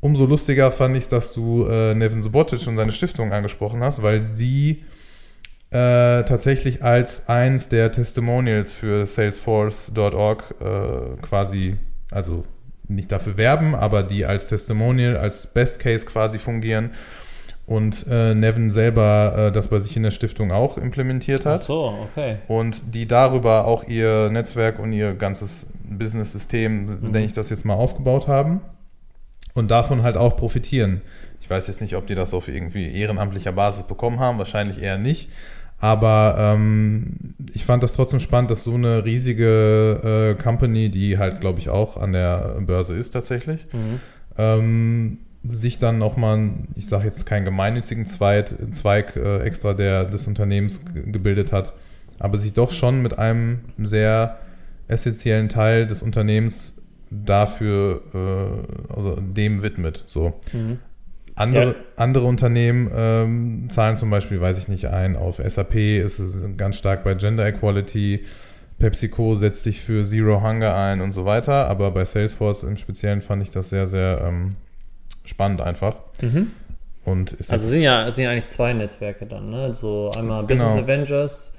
umso 0.00 0.26
lustiger 0.26 0.70
fand 0.70 0.96
ich, 0.96 1.08
dass 1.08 1.34
du 1.34 1.66
äh, 1.66 1.94
Nevin 1.94 2.22
Subotic 2.22 2.66
und 2.66 2.76
seine 2.76 2.92
Stiftung 2.92 3.32
angesprochen 3.32 3.82
hast, 3.82 4.02
weil 4.02 4.20
die 4.20 4.84
äh, 5.70 6.22
tatsächlich 6.24 6.82
als 6.82 7.28
eins 7.28 7.68
der 7.68 7.92
Testimonials 7.92 8.72
für 8.72 9.04
Salesforce.org 9.06 10.54
äh, 10.60 11.20
quasi, 11.22 11.76
also 12.10 12.44
nicht 12.88 13.10
dafür 13.10 13.36
werben, 13.36 13.74
aber 13.74 14.02
die 14.04 14.24
als 14.24 14.48
Testimonial, 14.48 15.16
als 15.16 15.52
Best 15.52 15.80
Case 15.80 16.06
quasi 16.06 16.38
fungieren. 16.38 16.90
Und 17.66 18.06
äh, 18.08 18.32
Nevin 18.34 18.70
selber 18.70 19.34
äh, 19.48 19.52
das 19.52 19.68
bei 19.68 19.80
sich 19.80 19.96
in 19.96 20.04
der 20.04 20.12
Stiftung 20.12 20.52
auch 20.52 20.78
implementiert 20.78 21.40
Ach 21.42 21.54
hat 21.54 21.62
so, 21.64 21.94
okay. 22.10 22.36
und 22.46 22.94
die 22.94 23.06
darüber 23.08 23.64
auch 23.64 23.82
ihr 23.88 24.30
Netzwerk 24.30 24.78
und 24.78 24.92
ihr 24.92 25.14
ganzes 25.14 25.66
Business-System, 25.84 26.86
Mhm. 27.00 27.10
nenne 27.10 27.24
ich 27.26 27.32
das 27.32 27.50
jetzt 27.50 27.64
mal, 27.64 27.74
aufgebaut 27.74 28.28
haben 28.28 28.60
und 29.54 29.70
davon 29.72 30.02
halt 30.04 30.16
auch 30.16 30.36
profitieren. 30.36 31.00
Ich 31.40 31.50
weiß 31.50 31.66
jetzt 31.66 31.80
nicht, 31.80 31.96
ob 31.96 32.06
die 32.06 32.14
das 32.14 32.34
auf 32.34 32.46
irgendwie 32.48 32.88
ehrenamtlicher 32.96 33.52
Basis 33.52 33.82
bekommen 33.84 34.20
haben, 34.20 34.38
wahrscheinlich 34.38 34.80
eher 34.80 34.98
nicht. 34.98 35.28
Aber 35.78 36.36
ähm, 36.38 37.34
ich 37.52 37.64
fand 37.66 37.82
das 37.82 37.92
trotzdem 37.92 38.18
spannend, 38.20 38.50
dass 38.50 38.64
so 38.64 38.74
eine 38.74 39.04
riesige 39.04 40.34
äh, 40.38 40.42
Company, 40.42 40.88
die 40.88 41.18
halt, 41.18 41.40
glaube 41.40 41.58
ich, 41.58 41.68
auch 41.68 41.96
an 41.96 42.12
der 42.12 42.56
Börse 42.60 42.94
ist 42.96 43.10
tatsächlich, 43.10 43.66
Mhm. 43.72 44.00
ähm, 44.38 45.18
sich 45.52 45.78
dann 45.78 45.98
nochmal, 45.98 46.50
ich 46.74 46.86
sage 46.88 47.04
jetzt 47.04 47.26
keinen 47.26 47.44
gemeinnützigen 47.44 48.06
Zweig, 48.06 48.54
Zweig 48.72 49.16
äh, 49.16 49.40
extra 49.40 49.74
der, 49.74 50.04
des 50.04 50.26
Unternehmens 50.26 50.84
ge- 50.92 51.10
gebildet 51.10 51.52
hat, 51.52 51.72
aber 52.18 52.38
sich 52.38 52.52
doch 52.52 52.70
schon 52.70 53.02
mit 53.02 53.18
einem 53.18 53.60
sehr 53.78 54.38
essentiellen 54.88 55.48
Teil 55.48 55.86
des 55.86 56.02
Unternehmens 56.02 56.80
dafür, 57.10 58.02
äh, 58.14 58.92
also 58.94 59.16
dem 59.20 59.62
widmet. 59.62 60.04
So. 60.06 60.34
Mhm. 60.52 60.78
Andere, 61.34 61.66
Ja. 61.66 61.74
andere 61.96 62.24
Unternehmen 62.26 62.90
ähm, 62.94 63.66
zahlen 63.70 63.96
zum 63.98 64.08
Beispiel, 64.10 64.40
weiß 64.40 64.56
ich 64.58 64.68
nicht, 64.68 64.86
ein. 64.86 65.16
Auf 65.16 65.36
SAP 65.46 65.74
ist 65.74 66.18
es 66.18 66.42
ganz 66.56 66.78
stark 66.78 67.04
bei 67.04 67.14
Gender 67.14 67.46
Equality. 67.46 68.24
PepsiCo 68.78 69.34
setzt 69.34 69.62
sich 69.62 69.80
für 69.82 70.04
Zero 70.04 70.42
Hunger 70.42 70.74
ein 70.74 71.00
und 71.02 71.12
so 71.12 71.24
weiter. 71.26 71.68
Aber 71.68 71.90
bei 71.90 72.04
Salesforce 72.06 72.62
im 72.62 72.76
Speziellen 72.76 73.20
fand 73.20 73.42
ich 73.42 73.50
das 73.50 73.68
sehr, 73.70 73.86
sehr 73.86 74.22
ähm, 74.26 74.56
spannend 75.26 75.60
einfach. 75.60 75.96
Mhm. 76.20 76.52
Und 77.04 77.32
ist 77.34 77.52
Also 77.52 77.68
sind 77.68 77.82
ja, 77.82 78.10
sind 78.10 78.24
ja 78.24 78.30
eigentlich 78.30 78.48
zwei 78.48 78.72
Netzwerke 78.72 79.26
dann, 79.26 79.50
ne? 79.50 79.72
So 79.74 80.10
einmal 80.16 80.42
Business 80.42 80.72
Genau. 80.72 80.84
Avengers. 80.84 81.52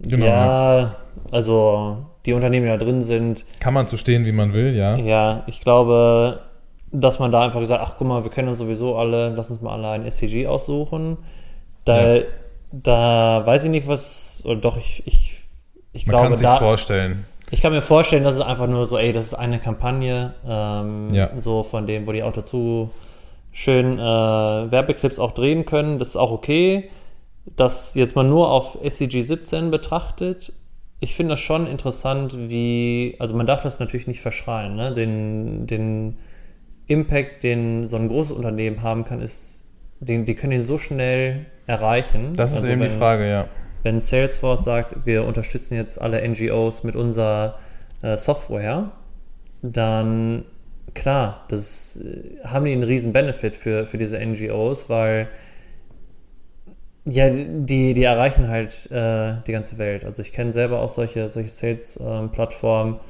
Genau, 0.00 0.26
ja, 0.26 0.96
also 1.30 2.06
die 2.26 2.32
Unternehmen, 2.32 2.66
die 2.66 2.72
da 2.72 2.76
drin 2.78 3.02
sind, 3.04 3.44
kann 3.60 3.72
man 3.74 3.86
so 3.86 3.96
stehen, 3.96 4.24
wie 4.24 4.32
man 4.32 4.52
will, 4.52 4.74
ja. 4.74 4.96
Ja, 4.96 5.44
ich 5.46 5.60
glaube, 5.60 6.40
dass 6.90 7.20
man 7.20 7.30
da 7.30 7.44
einfach 7.44 7.60
gesagt, 7.60 7.84
ach 7.86 7.94
guck 7.96 8.08
mal, 8.08 8.24
wir 8.24 8.30
kennen 8.32 8.48
uns 8.48 8.58
sowieso 8.58 8.96
alle, 8.96 9.28
lass 9.30 9.50
uns 9.52 9.60
mal 9.60 9.74
alle 9.74 9.90
ein 9.90 10.10
SCG 10.10 10.48
aussuchen. 10.48 11.18
Da, 11.84 12.14
Ja. 12.16 12.22
da 12.72 13.42
weiß 13.46 13.64
ich 13.64 13.70
nicht, 13.70 13.86
was, 13.86 14.42
oder 14.44 14.56
doch, 14.60 14.76
ich, 14.76 15.02
ich, 15.06 15.40
ich 15.92 16.06
Man 16.06 16.16
kann 16.16 16.22
glaube, 16.26 16.36
sich 16.36 16.46
da, 16.46 16.56
vorstellen. 16.56 17.24
Ich 17.52 17.60
kann 17.60 17.72
mir 17.72 17.82
vorstellen, 17.82 18.24
dass 18.24 18.34
es 18.34 18.40
einfach 18.40 18.66
nur 18.66 18.86
so, 18.86 18.96
ey, 18.98 19.12
das 19.12 19.26
ist 19.26 19.34
eine 19.34 19.58
Kampagne, 19.60 20.34
ähm, 20.48 21.10
Ja. 21.12 21.30
so 21.38 21.62
von 21.62 21.86
dem, 21.86 22.06
wo 22.06 22.12
die 22.12 22.22
auch 22.22 22.32
dazu 22.32 22.90
schön 23.52 23.98
äh, 23.98 24.02
Werbeclips 24.02 25.18
auch 25.18 25.32
drehen 25.32 25.64
können. 25.66 25.98
Das 25.98 26.08
ist 26.08 26.16
auch 26.16 26.32
okay. 26.32 26.88
Das 27.56 27.94
jetzt 27.94 28.16
mal 28.16 28.22
nur 28.24 28.50
auf 28.50 28.78
SCG 28.82 29.22
17 29.22 29.70
betrachtet, 29.70 30.52
ich 31.00 31.14
finde 31.16 31.32
das 31.34 31.40
schon 31.40 31.66
interessant, 31.66 32.36
wie, 32.48 33.16
also 33.18 33.34
man 33.36 33.46
darf 33.46 33.62
das 33.64 33.80
natürlich 33.80 34.06
nicht 34.06 34.20
verschreien, 34.20 34.76
ne? 34.76 34.94
Den, 34.94 35.66
den 35.66 36.16
Impact, 36.86 37.42
den 37.42 37.88
so 37.88 37.96
ein 37.96 38.06
großes 38.08 38.30
Unternehmen 38.32 38.82
haben 38.82 39.04
kann, 39.04 39.20
ist 39.20 39.64
die, 40.00 40.24
die 40.24 40.34
können 40.36 40.52
ihn 40.52 40.62
so 40.62 40.78
schnell 40.78 41.46
erreichen. 41.66 42.34
Das 42.36 42.52
ist 42.52 42.58
Also 42.58 42.68
eben 42.68 42.80
die 42.82 42.88
wenn- 42.90 42.98
Frage, 42.98 43.28
ja. 43.28 43.44
Wenn 43.82 44.00
Salesforce 44.00 44.64
sagt, 44.64 45.06
wir 45.06 45.24
unterstützen 45.24 45.74
jetzt 45.74 46.00
alle 46.00 46.26
NGOs 46.28 46.84
mit 46.84 46.94
unserer 46.96 47.58
äh, 48.02 48.16
Software, 48.16 48.92
dann 49.62 50.44
klar, 50.94 51.44
das 51.48 51.96
äh, 52.00 52.44
haben 52.44 52.64
die 52.64 52.72
einen 52.72 52.82
riesen 52.84 53.12
Benefit 53.12 53.56
für, 53.56 53.86
für 53.86 53.98
diese 53.98 54.18
NGOs, 54.24 54.88
weil 54.88 55.28
ja, 57.04 57.28
die, 57.28 57.94
die 57.94 58.04
erreichen 58.04 58.46
halt 58.48 58.88
äh, 58.92 59.34
die 59.46 59.52
ganze 59.52 59.78
Welt. 59.78 60.04
Also 60.04 60.22
ich 60.22 60.32
kenne 60.32 60.52
selber 60.52 60.80
auch 60.80 60.88
solche, 60.88 61.28
solche 61.30 61.48
Sales-Plattformen, 61.48 63.00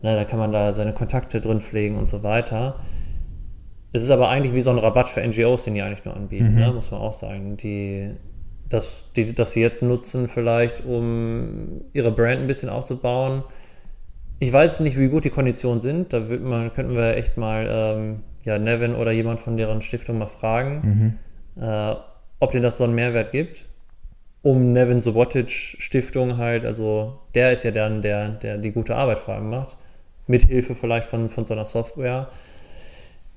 na, 0.00 0.14
da 0.14 0.24
kann 0.24 0.38
man 0.38 0.52
da 0.52 0.72
seine 0.72 0.94
Kontakte 0.94 1.40
drin 1.42 1.60
pflegen 1.60 1.98
und 1.98 2.08
so 2.08 2.22
weiter. 2.22 2.76
Es 3.92 4.02
ist 4.02 4.10
aber 4.10 4.28
eigentlich 4.30 4.54
wie 4.54 4.60
so 4.62 4.70
ein 4.70 4.78
Rabatt 4.78 5.08
für 5.08 5.26
NGOs, 5.26 5.64
den 5.64 5.74
die 5.74 5.82
eigentlich 5.82 6.04
nur 6.04 6.16
anbieten, 6.16 6.52
Mhm. 6.54 6.58
ne? 6.60 6.72
muss 6.72 6.90
man 6.90 7.00
auch 7.00 7.12
sagen. 7.12 7.56
Die, 7.58 8.10
dass, 8.68 9.04
die, 9.16 9.34
dass 9.34 9.52
sie 9.52 9.60
jetzt 9.60 9.82
nutzen, 9.82 10.28
vielleicht 10.28 10.84
um 10.84 11.82
ihre 11.92 12.10
Brand 12.10 12.40
ein 12.40 12.46
bisschen 12.46 12.68
aufzubauen. 12.68 13.42
Ich 14.38 14.52
weiß 14.52 14.80
nicht, 14.80 14.98
wie 14.98 15.08
gut 15.08 15.24
die 15.24 15.30
Konditionen 15.30 15.80
sind. 15.80 16.12
Da 16.12 16.28
wird 16.28 16.42
man, 16.42 16.72
könnten 16.72 16.94
wir 16.94 17.16
echt 17.16 17.36
mal 17.36 17.66
ähm, 17.70 18.20
ja, 18.44 18.58
Nevin 18.58 18.94
oder 18.94 19.10
jemand 19.12 19.40
von 19.40 19.56
deren 19.56 19.82
Stiftung 19.82 20.18
mal 20.18 20.26
fragen, 20.26 21.18
Mhm. 21.56 21.62
äh, 21.62 21.94
ob 22.40 22.50
denen 22.50 22.64
das 22.64 22.78
so 22.78 22.84
einen 22.84 22.94
Mehrwert 22.94 23.30
gibt. 23.32 23.64
Um 24.42 24.72
Nevin 24.72 25.00
Subotic 25.00 25.50
Stiftung 25.50 26.36
halt, 26.36 26.64
also 26.64 27.18
der 27.34 27.52
ist 27.52 27.64
ja 27.64 27.72
dann 27.72 28.02
der, 28.02 28.28
der 28.30 28.58
die 28.58 28.70
gute 28.70 28.94
Arbeit 28.94 29.18
vor 29.18 29.34
allem 29.34 29.50
macht. 29.50 29.76
Mit 30.28 30.44
Hilfe 30.44 30.74
vielleicht 30.74 31.06
von, 31.06 31.28
von 31.28 31.46
so 31.46 31.54
einer 31.54 31.64
Software. 31.64 32.28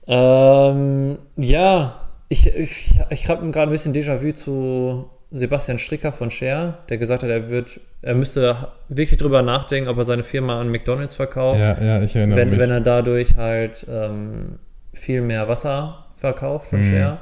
Ähm, 0.08 1.18
ja, 1.38 2.10
ich, 2.30 2.48
ich, 2.48 3.00
ich 3.10 3.30
habe 3.30 3.50
gerade 3.52 3.70
ein 3.70 3.72
bisschen 3.72 3.94
Déjà-vu 3.94 4.34
zu 4.34 5.10
Sebastian 5.32 5.78
Stricker 5.78 6.12
von 6.12 6.32
Share, 6.32 6.80
der 6.90 6.98
gesagt 6.98 7.22
hat, 7.24 7.30
er 7.30 7.50
wird, 7.50 7.80
er 8.02 8.16
müsste 8.16 8.70
wirklich 8.88 9.18
drüber 9.18 9.42
nachdenken, 9.44 9.90
ob 9.90 9.98
er 10.00 10.06
seine 10.06 10.24
Firma 10.24 10.60
an 10.60 10.70
McDonalds 10.70 11.16
verkauft, 11.16 11.60
Ja, 11.60 11.80
ja, 11.80 12.02
ich 12.02 12.16
erinnere 12.16 12.38
wenn, 12.40 12.50
mich. 12.50 12.60
wenn 12.60 12.72
er 12.72 12.82
dadurch 12.82 13.36
halt 13.36 13.86
ähm, 13.90 14.58
viel 14.94 15.22
mehr 15.22 15.48
Wasser 15.48 16.06
verkauft 16.16 16.70
von 16.70 16.80
Mhm. 16.80 16.84
Share. 16.84 17.18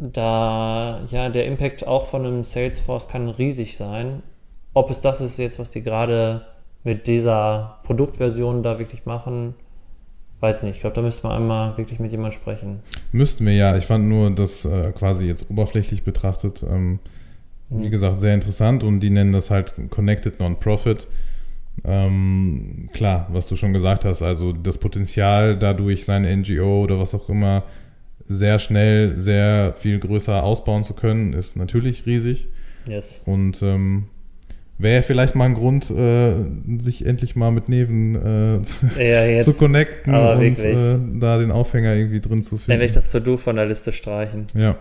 Da, 0.00 1.00
ja, 1.10 1.28
der 1.28 1.46
Impact 1.46 1.86
auch 1.86 2.06
von 2.06 2.24
einem 2.24 2.44
Salesforce 2.44 3.08
kann 3.08 3.28
riesig 3.28 3.76
sein. 3.76 4.22
Ob 4.74 4.90
es 4.90 5.00
das 5.00 5.20
ist 5.20 5.38
jetzt, 5.38 5.58
was 5.58 5.70
die 5.70 5.82
gerade 5.82 6.42
mit 6.84 7.08
dieser 7.08 7.78
Produktversion 7.82 8.62
da 8.62 8.78
wirklich 8.78 9.06
machen, 9.06 9.54
weiß 10.40 10.62
nicht. 10.62 10.76
Ich 10.76 10.80
glaube, 10.80 10.94
da 10.94 11.02
müsste 11.02 11.26
man 11.26 11.36
einmal 11.36 11.76
wirklich 11.76 11.98
mit 12.00 12.10
jemandem 12.10 12.38
sprechen. 12.40 12.80
Müssten 13.12 13.44
wir 13.46 13.54
ja. 13.54 13.76
Ich 13.76 13.86
fand 13.86 14.08
nur 14.08 14.30
das 14.30 14.64
äh, 14.64 14.92
quasi 14.92 15.26
jetzt 15.26 15.50
oberflächlich 15.50 16.02
betrachtet, 16.04 16.64
ähm, 16.68 16.98
wie 17.70 17.86
Mhm. 17.88 17.90
gesagt, 17.90 18.20
sehr 18.20 18.34
interessant 18.34 18.82
und 18.82 19.00
die 19.00 19.10
nennen 19.10 19.32
das 19.32 19.50
halt 19.50 19.74
Connected 19.90 20.40
Non-Profit. 20.40 21.06
Ähm, 21.84 22.88
klar, 22.92 23.28
was 23.30 23.46
du 23.46 23.56
schon 23.56 23.72
gesagt 23.72 24.04
hast, 24.04 24.22
also 24.22 24.52
das 24.52 24.78
Potenzial 24.78 25.56
dadurch 25.56 26.04
seine 26.04 26.34
NGO 26.36 26.82
oder 26.82 26.98
was 26.98 27.14
auch 27.14 27.28
immer 27.28 27.64
sehr 28.26 28.58
schnell, 28.58 29.16
sehr 29.16 29.72
viel 29.74 29.98
größer 29.98 30.42
ausbauen 30.42 30.84
zu 30.84 30.94
können, 30.94 31.32
ist 31.32 31.56
natürlich 31.56 32.04
riesig. 32.04 32.48
Yes. 32.88 33.22
Und 33.26 33.62
ähm, 33.62 34.06
wäre 34.78 35.02
vielleicht 35.02 35.34
mal 35.34 35.44
ein 35.46 35.54
Grund, 35.54 35.90
äh, 35.90 36.34
sich 36.78 37.04
endlich 37.04 37.36
mal 37.36 37.50
mit 37.50 37.68
Neven 37.68 38.14
äh, 38.14 38.62
zu, 38.62 38.86
Ja, 38.98 39.24
jetzt 39.26 39.44
zu 39.44 39.52
connecten 39.54 40.14
und 40.14 40.58
äh, 40.58 40.98
da 41.18 41.38
den 41.38 41.50
Aufhänger 41.52 41.94
irgendwie 41.94 42.20
drin 42.20 42.42
zu 42.42 42.56
finden. 42.56 42.72
endlich 42.72 42.92
das 42.92 43.10
To-Do 43.10 43.36
von 43.36 43.56
der 43.56 43.66
Liste 43.66 43.92
streichen. 43.92 44.44
Ja. 44.54 44.76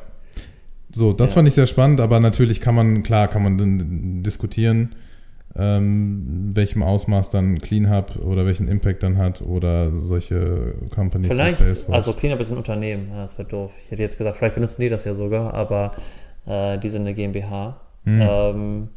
So, 0.91 1.13
das 1.13 1.31
Ja. 1.31 1.35
fand 1.35 1.47
ich 1.47 1.53
sehr 1.55 1.65
spannend, 1.67 1.99
aber 1.99 2.19
natürlich 2.19 2.61
kann 2.61 2.75
man, 2.75 3.03
klar, 3.03 3.27
kann 3.27 3.43
man 3.43 3.57
dann 3.57 4.23
diskutieren, 4.23 4.95
ähm, 5.55 6.51
welchem 6.53 6.83
Ausmaß 6.83 7.29
dann 7.31 7.59
Clean 7.59 7.89
Hub 7.89 8.17
oder 8.23 8.45
welchen 8.45 8.67
Impact 8.67 9.01
dann 9.01 9.17
hat 9.17 9.41
oder 9.41 9.91
solche 9.95 10.75
Companies 10.93 11.27
Vielleicht, 11.27 11.89
also 11.89 12.13
Cleanup 12.13 12.39
ist 12.39 12.51
ein 12.51 12.57
Unternehmen, 12.57 13.09
ja, 13.11 13.23
das 13.23 13.37
wäre 13.39 13.47
doof. 13.47 13.73
Ich 13.83 13.91
hätte 13.91 14.03
jetzt 14.03 14.17
gesagt, 14.17 14.35
vielleicht 14.37 14.55
benutzen 14.55 14.81
die 14.81 14.89
das 14.89 15.03
ja 15.05 15.15
sogar, 15.15 15.53
aber 15.55 15.93
äh, 16.45 16.77
die 16.77 16.89
sind 16.89 17.01
eine 17.01 17.13
GmbH. 17.15 17.77
Hm. 18.05 18.21
Ähm, 18.21 18.87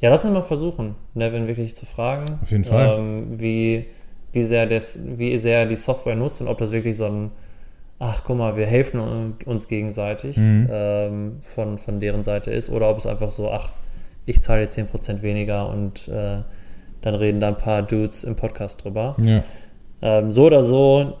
ja, 0.00 0.10
lass 0.10 0.24
uns 0.24 0.34
mal 0.34 0.42
versuchen, 0.42 0.94
Nevin 1.14 1.46
wirklich 1.46 1.74
zu 1.76 1.86
fragen. 1.86 2.38
Auf 2.42 2.50
jeden 2.50 2.64
Fall. 2.64 2.98
Ähm, 2.98 3.40
wie, 3.40 3.86
wie, 4.32 4.42
sehr 4.42 4.66
das, 4.66 4.98
wie 5.04 5.36
sehr 5.38 5.66
die 5.66 5.76
Software 5.76 6.16
nutzt 6.16 6.40
und 6.40 6.48
ob 6.48 6.58
das 6.58 6.72
wirklich 6.72 6.96
so 6.96 7.06
ein, 7.06 7.30
ach 7.98 8.22
guck 8.24 8.38
mal, 8.38 8.56
wir 8.56 8.66
helfen 8.66 9.34
uns 9.44 9.68
gegenseitig 9.68 10.36
Mhm. 10.36 10.68
ähm, 10.70 11.36
von, 11.40 11.78
von 11.78 12.00
deren 12.00 12.24
Seite 12.24 12.50
ist 12.50 12.70
oder 12.70 12.88
ob 12.88 12.98
es 12.98 13.06
einfach 13.06 13.30
so, 13.30 13.50
ach, 13.50 13.72
ich 14.26 14.40
zahle 14.40 14.62
jetzt 14.62 14.78
10% 14.78 15.22
weniger 15.22 15.68
und 15.68 16.08
äh, 16.08 16.42
dann 17.02 17.14
reden 17.14 17.40
da 17.40 17.48
ein 17.48 17.56
paar 17.58 17.82
Dudes 17.82 18.24
im 18.24 18.36
Podcast 18.36 18.84
drüber. 18.84 19.16
ja, 19.22 19.42
Ähm, 20.02 20.32
so 20.32 20.46
oder 20.46 20.62
so, 20.62 21.14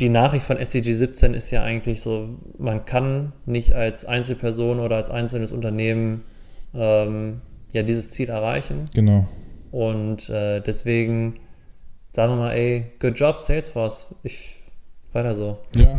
die 0.00 0.08
Nachricht 0.08 0.46
von 0.46 0.56
SDG 0.56 0.92
17 0.94 1.34
ist 1.34 1.50
ja 1.50 1.62
eigentlich 1.62 2.00
so, 2.00 2.28
man 2.58 2.84
kann 2.86 3.32
nicht 3.44 3.74
als 3.74 4.04
Einzelperson 4.06 4.80
oder 4.80 4.96
als 4.96 5.10
einzelnes 5.10 5.52
Unternehmen 5.52 6.24
ähm, 6.74 7.40
ja 7.72 7.82
dieses 7.82 8.10
Ziel 8.10 8.28
erreichen. 8.28 8.86
genau. 8.94 9.26
Und 9.70 10.30
äh, 10.30 10.60
deswegen 10.60 11.40
sagen 12.12 12.32
wir 12.32 12.36
mal, 12.36 12.52
ey, 12.52 12.86
good 13.00 13.18
job, 13.18 13.36
Salesforce. 13.36 14.14
Ich 14.22 14.56
weiter 15.12 15.34
so. 15.34 15.58
Ja. 15.74 15.98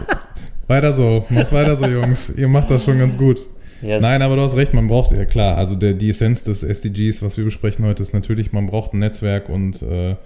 weiter 0.66 0.92
so, 0.92 1.24
macht 1.28 1.52
weiter 1.52 1.76
so, 1.76 1.86
Jungs. 1.86 2.30
Ihr 2.30 2.48
macht 2.48 2.70
das 2.70 2.84
schon 2.84 2.98
ganz 2.98 3.16
gut. 3.16 3.46
Yes. 3.82 4.02
Nein, 4.02 4.22
aber 4.22 4.36
du 4.36 4.42
hast 4.42 4.56
recht, 4.56 4.74
man 4.74 4.86
braucht, 4.86 5.12
ja 5.12 5.26
klar, 5.26 5.56
also 5.58 5.74
der, 5.74 5.92
die 5.92 6.08
Essenz 6.08 6.42
des 6.44 6.62
SDGs, 6.62 7.22
was 7.22 7.36
wir 7.36 7.44
besprechen 7.44 7.84
heute, 7.84 8.02
ist 8.02 8.14
natürlich, 8.14 8.52
man 8.52 8.66
braucht 8.66 8.94
ein 8.94 9.00
Netzwerk 9.00 9.48
und 9.48 9.82
äh, 9.82 10.16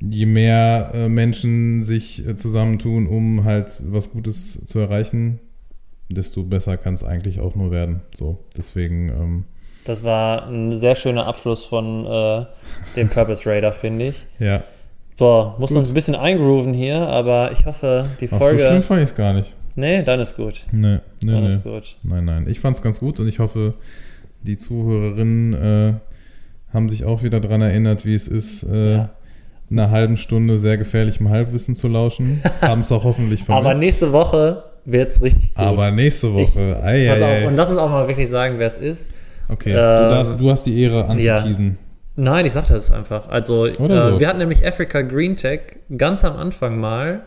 je 0.00 0.26
mehr 0.26 0.90
äh, 0.94 1.08
Menschen 1.08 1.82
sich 1.82 2.26
äh, 2.26 2.36
zusammentun, 2.36 3.06
um 3.06 3.44
halt 3.44 3.82
was 3.86 4.10
Gutes 4.10 4.64
zu 4.66 4.78
erreichen, 4.78 5.40
desto 6.10 6.44
besser 6.44 6.76
kann 6.76 6.94
es 6.94 7.02
eigentlich 7.02 7.40
auch 7.40 7.54
nur 7.54 7.70
werden. 7.70 8.02
So, 8.14 8.38
deswegen, 8.56 9.08
ähm, 9.08 9.44
Das 9.84 10.04
war 10.04 10.46
ein 10.48 10.76
sehr 10.76 10.94
schöner 10.94 11.26
Abschluss 11.26 11.64
von 11.64 12.06
äh, 12.06 12.44
dem 12.96 13.08
Purpose 13.14 13.48
Raider, 13.48 13.72
finde 13.72 14.08
ich. 14.08 14.26
ja. 14.38 14.62
Boah, 15.16 15.54
mussten 15.58 15.74
Gut. 15.74 15.80
uns 15.82 15.90
ein 15.90 15.94
bisschen 15.94 16.14
eingrooven 16.14 16.72
hier, 16.72 17.06
aber 17.06 17.52
ich 17.52 17.66
hoffe, 17.66 18.06
die 18.22 18.24
Ach, 18.26 18.30
so 18.30 18.36
Folge. 18.38 18.60
schlimm 18.62 18.82
fand 18.82 19.02
ich 19.02 19.10
es 19.10 19.14
gar 19.14 19.34
nicht. 19.34 19.54
nee, 19.74 20.02
dann 20.02 20.18
ist 20.18 20.34
gut. 20.34 20.64
Nee, 20.72 21.00
nee, 21.22 21.30
Dann 21.32 21.42
nee. 21.42 21.48
ist 21.50 21.62
gut. 21.62 21.96
Nein, 22.02 22.24
nein. 22.24 22.46
Ich 22.48 22.58
fand 22.58 22.78
es 22.78 22.82
ganz 22.82 23.00
gut 23.00 23.20
und 23.20 23.28
ich 23.28 23.38
hoffe, 23.38 23.74
die 24.44 24.56
Zuhörerinnen 24.56 25.52
äh, 25.52 26.72
haben 26.72 26.88
sich 26.88 27.04
auch 27.04 27.22
wieder 27.22 27.38
daran 27.40 27.60
erinnert, 27.60 28.06
wie 28.06 28.14
es 28.14 28.28
ist, 28.28 28.62
äh, 28.62 28.92
Ja. 28.94 29.10
einer 29.70 29.90
halben 29.90 30.16
Stunde 30.16 30.58
sehr 30.58 30.78
gefährlichem 30.78 31.28
Halbwissen 31.28 31.74
zu 31.74 31.88
lauschen. 31.88 32.42
haben 32.62 32.80
es 32.80 32.90
auch 32.90 33.04
hoffentlich 33.04 33.44
vermisst. 33.44 33.66
Aber 33.66 33.74
nächste 33.78 34.12
Woche 34.12 34.64
wird 34.86 35.10
es 35.10 35.20
richtig 35.20 35.54
gut. 35.54 35.62
Aber 35.66 35.90
nächste 35.90 36.32
Woche. 36.32 36.80
ei, 36.82 37.06
Pass 37.08 37.20
ei, 37.20 37.42
auf, 37.42 37.48
und 37.48 37.52
ei. 37.52 37.56
lass 37.56 37.70
uns 37.70 37.78
auch 37.78 37.90
mal 37.90 38.08
wirklich 38.08 38.30
sagen, 38.30 38.54
wer 38.58 38.68
es 38.68 38.78
ist. 38.78 39.10
Okay, 39.50 39.70
ähm, 39.70 39.76
du, 39.76 40.08
darfst, 40.10 40.40
du 40.40 40.50
hast 40.50 40.64
die 40.66 40.82
Ehre 40.82 41.06
anzuteasen. 41.06 41.78
Nein, 42.16 42.44
ich 42.46 42.52
sag 42.52 42.66
das 42.66 42.90
einfach. 42.90 43.28
Also, 43.28 43.66
äh, 43.66 43.72
so. 43.72 44.20
wir 44.20 44.28
hatten 44.28 44.38
nämlich 44.38 44.66
Africa 44.66 45.00
Green 45.02 45.36
Tech 45.36 45.60
ganz 45.96 46.24
am 46.24 46.36
Anfang 46.36 46.78
mal 46.78 47.22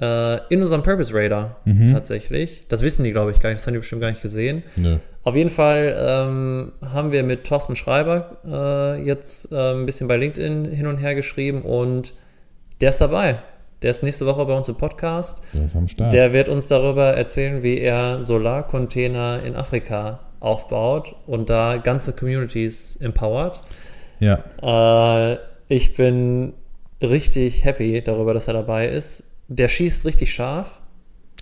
äh, 0.00 0.38
in 0.52 0.62
unserem 0.62 0.82
Purpose 0.82 1.12
Radar 1.14 1.56
Mhm. 1.64 1.92
tatsächlich. 1.92 2.64
Das 2.68 2.82
wissen 2.82 3.04
die, 3.04 3.12
glaube 3.12 3.30
ich, 3.32 3.40
gar 3.40 3.50
nicht. 3.50 3.60
Das 3.60 3.66
haben 3.66 3.74
die 3.74 3.78
bestimmt 3.80 4.00
gar 4.00 4.10
nicht 4.10 4.22
gesehen. 4.22 4.62
Nö. 4.76 4.96
Auf 5.24 5.36
jeden 5.36 5.50
Fall 5.50 5.94
ähm, 5.98 6.72
haben 6.82 7.12
wir 7.12 7.22
mit 7.22 7.44
Thorsten 7.44 7.76
Schreiber 7.76 8.38
äh, 8.46 9.02
jetzt 9.04 9.52
äh, 9.52 9.72
ein 9.74 9.86
bisschen 9.86 10.08
bei 10.08 10.16
LinkedIn 10.16 10.64
hin 10.66 10.86
und 10.86 10.96
her 10.98 11.14
geschrieben 11.14 11.62
und 11.62 12.14
der 12.80 12.90
ist 12.90 13.00
dabei. 13.00 13.38
Der 13.82 13.90
ist 13.90 14.02
nächste 14.02 14.24
Woche 14.26 14.44
bei 14.46 14.54
uns 14.56 14.68
im 14.68 14.76
Podcast. 14.76 15.40
Der 15.54 15.66
ist 15.66 15.76
am 15.76 15.86
Start. 15.86 16.12
Der 16.12 16.32
wird 16.32 16.48
uns 16.48 16.66
darüber 16.66 17.12
erzählen, 17.14 17.62
wie 17.62 17.78
er 17.78 18.22
Solarcontainer 18.22 19.42
in 19.44 19.54
Afrika 19.54 20.20
aufbaut 20.40 21.14
und 21.26 21.50
da 21.50 21.76
ganze 21.76 22.12
Communities 22.12 22.96
empowert. 22.96 23.60
ja, 24.20 24.42
Äh, 24.62 25.38
ich 25.68 25.94
bin 25.94 26.54
richtig 27.02 27.64
happy 27.64 28.02
darüber, 28.02 28.34
dass 28.34 28.48
er 28.48 28.54
dabei 28.54 28.88
ist. 28.88 29.24
Der 29.48 29.68
schießt 29.68 30.04
richtig 30.04 30.32
scharf. 30.32 30.80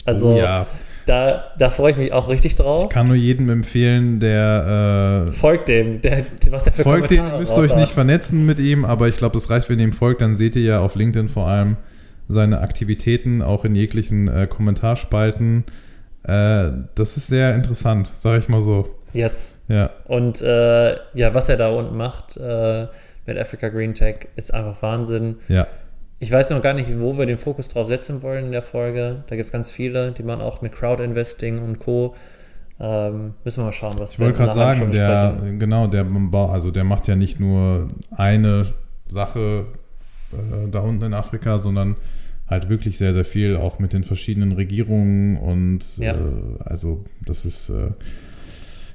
Also 0.05 0.35
oh, 0.35 0.39
ja. 0.39 0.67
da, 1.07 1.45
da 1.59 1.71
freue 1.71 1.93
ich 1.93 1.97
mich 1.97 2.13
auch 2.13 2.29
richtig 2.29 2.55
drauf. 2.55 2.85
Ich 2.85 2.89
kann 2.91 3.09
nur 3.09 3.17
jedem 3.17 3.49
empfehlen, 3.51 4.21
der 4.21 5.27
äh, 5.29 5.33
Folgt 5.33 5.69
dem, 5.69 6.01
der, 6.01 6.25
was 6.51 6.65
der 6.65 6.73
für 6.73 6.83
folgt 6.83 7.11
dem, 7.11 7.19
Kommentare 7.19 7.41
müsst 7.41 7.53
ihr 7.53 7.59
euch 7.59 7.65
raushaut. 7.71 7.81
nicht 7.81 7.93
vernetzen 7.93 8.47
mit 8.47 8.59
ihm, 8.61 8.85
aber 8.85 9.09
ich 9.09 9.17
glaube, 9.17 9.35
das 9.35 9.51
reicht, 9.51 9.69
wenn 9.69 9.79
ihr 9.79 9.87
ihm 9.87 9.93
folgt, 9.93 10.21
dann 10.21 10.37
seht 10.37 10.55
ihr 10.57 10.63
ja 10.63 10.81
auf 10.81 10.95
LinkedIn 10.95 11.29
vor 11.29 11.49
allem 11.49 11.77
seine 12.29 12.61
Aktivitäten, 12.61 13.43
auch 13.43 13.65
in 13.65 13.75
jeglichen 13.75 14.29
äh, 14.29 14.47
Kommentarspalten. 14.47 15.65
Äh, 16.27 16.73
das 16.95 17.17
ist 17.17 17.29
sehr 17.29 17.55
interessant, 17.55 18.09
sage 18.09 18.39
ich 18.39 18.49
mal 18.49 18.63
so. 18.63 18.89
Yes. 19.13 19.63
Ja, 19.69 19.91
Und 20.05 20.43
äh, 20.43 20.97
ja, 21.15 21.33
was 21.35 21.49
er 21.49 21.57
da 21.57 21.69
unten 21.69 21.97
macht 21.97 22.37
äh, 22.37 22.87
mit 23.27 23.39
Africa 23.39 23.69
Green 23.69 23.95
Tech 23.95 24.29
ist 24.37 24.53
einfach 24.53 24.81
Wahnsinn. 24.83 25.37
ja. 25.49 25.67
Ich 26.19 26.33
weiß 26.33 26.49
noch 26.49 26.63
gar 26.63 26.73
nicht, 26.73 26.89
wo 26.99 27.19
wir 27.19 27.27
den 27.27 27.37
Fokus 27.37 27.69
drauf 27.69 27.89
setzen 27.89 28.23
wollen 28.23 28.47
in 28.47 28.53
der 28.53 28.63
Folge. 28.63 29.25
Da 29.27 29.37
gibt 29.37 29.45
es 29.45 29.53
ganz 29.53 29.71
viele, 29.71 30.13
die 30.13 30.23
man 30.23 30.41
auch 30.41 30.63
mit 30.63 30.73
Crowd-Investing 30.73 31.63
und 31.63 31.79
Co. 31.79 32.15
Ähm, 32.81 33.35
müssen 33.45 33.61
wir 33.61 33.67
mal 33.67 33.73
schauen, 33.73 33.99
was 33.99 34.15
ich 34.15 34.19
wir 34.19 34.29
wollte 34.29 34.39
gerade 34.39 34.55
sagen, 34.55 34.91
der, 34.93 35.35
genau, 35.59 35.87
der 35.89 36.07
also 36.33 36.71
der 36.71 36.85
macht 36.85 37.07
ja 37.07 37.17
nicht 37.17 37.39
nur 37.39 37.89
eine 38.11 38.65
Sache 39.09 39.67
äh, 40.33 40.71
da 40.71 40.81
unten 40.81 41.05
in 41.05 41.13
Afrika, 41.15 41.59
sondern 41.59 41.97
halt 42.49 42.69
wirklich 42.69 42.99
sehr, 42.99 43.13
sehr 43.13 43.25
viel, 43.25 43.57
auch 43.57 43.79
mit 43.79 43.93
den 43.93 44.05
verschiedenen 44.05 44.53
Regierungen 44.53 45.37
und 45.37 45.99
ja. 45.99 46.15
äh, 46.15 46.63
also 46.65 47.05
das 47.25 47.45
ist 47.45 47.71
äh, 47.71 47.91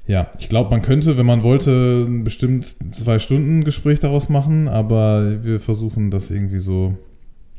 ja, 0.08 0.32
ich 0.40 0.50
glaube, 0.50 0.72
man 0.72 0.82
könnte, 0.82 1.18
wenn 1.18 1.26
man 1.26 1.44
wollte, 1.44 2.06
bestimmt 2.06 2.76
zwei 2.94 3.20
Stunden 3.20 3.64
Gespräch 3.64 4.00
daraus 4.00 4.30
machen, 4.30 4.68
aber 4.68 5.44
wir 5.44 5.60
versuchen 5.60 6.12
das 6.12 6.32
irgendwie 6.32 6.60
so, 6.60 6.98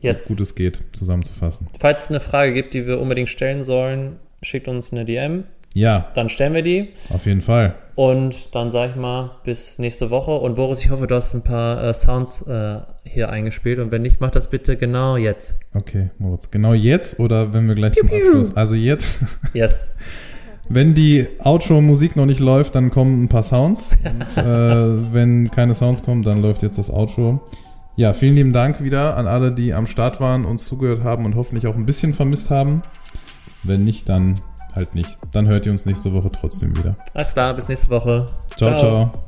yes. 0.01 0.27
so 0.27 0.35
gut 0.35 0.43
es 0.43 0.55
geht 0.55 0.83
zusammenzufassen. 0.93 1.69
Falls 1.79 2.05
es 2.05 2.11
eine 2.11 2.21
Frage 2.21 2.53
gibt, 2.53 2.75
die 2.75 2.87
wir 2.87 3.01
unbedingt 3.01 3.29
stellen 3.29 3.65
sollen, 3.65 4.17
schickt 4.43 4.69
uns 4.69 4.93
eine 4.93 5.05
DM. 5.05 5.45
Ja. 5.75 6.09
Dann 6.15 6.29
stellen 6.29 6.55
wir 6.55 6.63
die. 6.63 6.91
Auf 7.11 7.27
jeden 7.27 7.41
Fall. 7.41 7.75
Und 7.95 8.55
dann 8.55 8.73
sage 8.73 8.93
ich 8.93 8.97
mal, 8.97 9.33
bis 9.45 9.79
nächste 9.79 10.11
Woche. 10.11 10.33
Und 10.33 10.55
Boris, 10.55 10.81
ich 10.81 10.91
hoffe, 10.91 11.07
du 11.07 11.15
hast 11.15 11.35
ein 11.35 11.43
paar 11.43 11.83
äh, 11.83 11.95
Sounds 11.95 12.43
äh, 12.47 12.81
hier 13.05 13.31
eingespielt. 13.31 13.79
Und 13.79 13.93
wenn 13.93 14.03
nicht, 14.03 14.21
mach 14.21 14.31
das 14.31 14.49
bitte 14.49 14.77
genau 14.77 15.17
jetzt. 15.17 15.57
Okay, 15.75 16.11
Moritz. 16.19 16.51
Genau 16.51 16.73
jetzt 16.75 17.19
oder 17.19 17.53
wenn 17.53 17.69
wir 17.69 17.75
gleich 17.75 17.95
piu, 17.95 18.09
zum. 18.09 18.17
Abschluss? 18.17 18.57
Also 18.57 18.75
jetzt. 18.75 19.21
Yes. 19.55 19.91
wenn 20.69 20.95
die 20.95 21.27
Outro-Musik 21.41 22.17
noch 22.17 22.25
nicht 22.25 22.41
läuft, 22.41 22.75
dann 22.75 22.91
kommen 22.91 23.25
ein 23.25 23.29
paar 23.29 23.43
Sounds. 23.43 23.97
Und 24.05 24.39
äh, 24.39 25.13
wenn 25.13 25.51
keine 25.51 25.75
Sounds 25.75 26.03
kommen, 26.03 26.23
dann 26.23 26.41
läuft 26.41 26.63
jetzt 26.63 26.79
das 26.79 26.91
Outro. 26.91 27.41
Ja, 27.97 28.15
vielen 28.15 28.37
lieben 28.37 28.55
Dank 28.55 28.83
wieder 28.83 29.19
an 29.19 29.27
alle, 29.27 29.53
die 29.53 29.75
am 29.75 29.87
Start 29.87 30.19
waren, 30.21 30.47
uns 30.47 30.67
zugehört 30.67 31.05
haben 31.05 31.27
und 31.27 31.35
hoffentlich 31.35 31.67
auch 31.67 31.77
ein 31.77 31.85
bisschen 31.85 32.15
vermisst 32.15 32.49
haben. 32.49 32.83
Wenn 33.65 33.85
nicht, 33.85 34.09
dann 34.09 34.41
halt 34.77 34.95
nicht. 34.95 35.19
Dann 35.33 35.47
hört 35.47 35.67
ihr 35.67 35.73
uns 35.73 35.87
nächste 35.87 36.13
Woche 36.13 36.31
trotzdem 36.31 36.77
wieder. 36.77 36.97
Alles 37.15 37.33
klar, 37.33 37.55
bis 37.55 37.69
nächste 37.69 37.91
Woche. 37.91 38.27
ciao. 38.57 38.71
ciao. 38.71 38.79
ciao. 38.79 39.22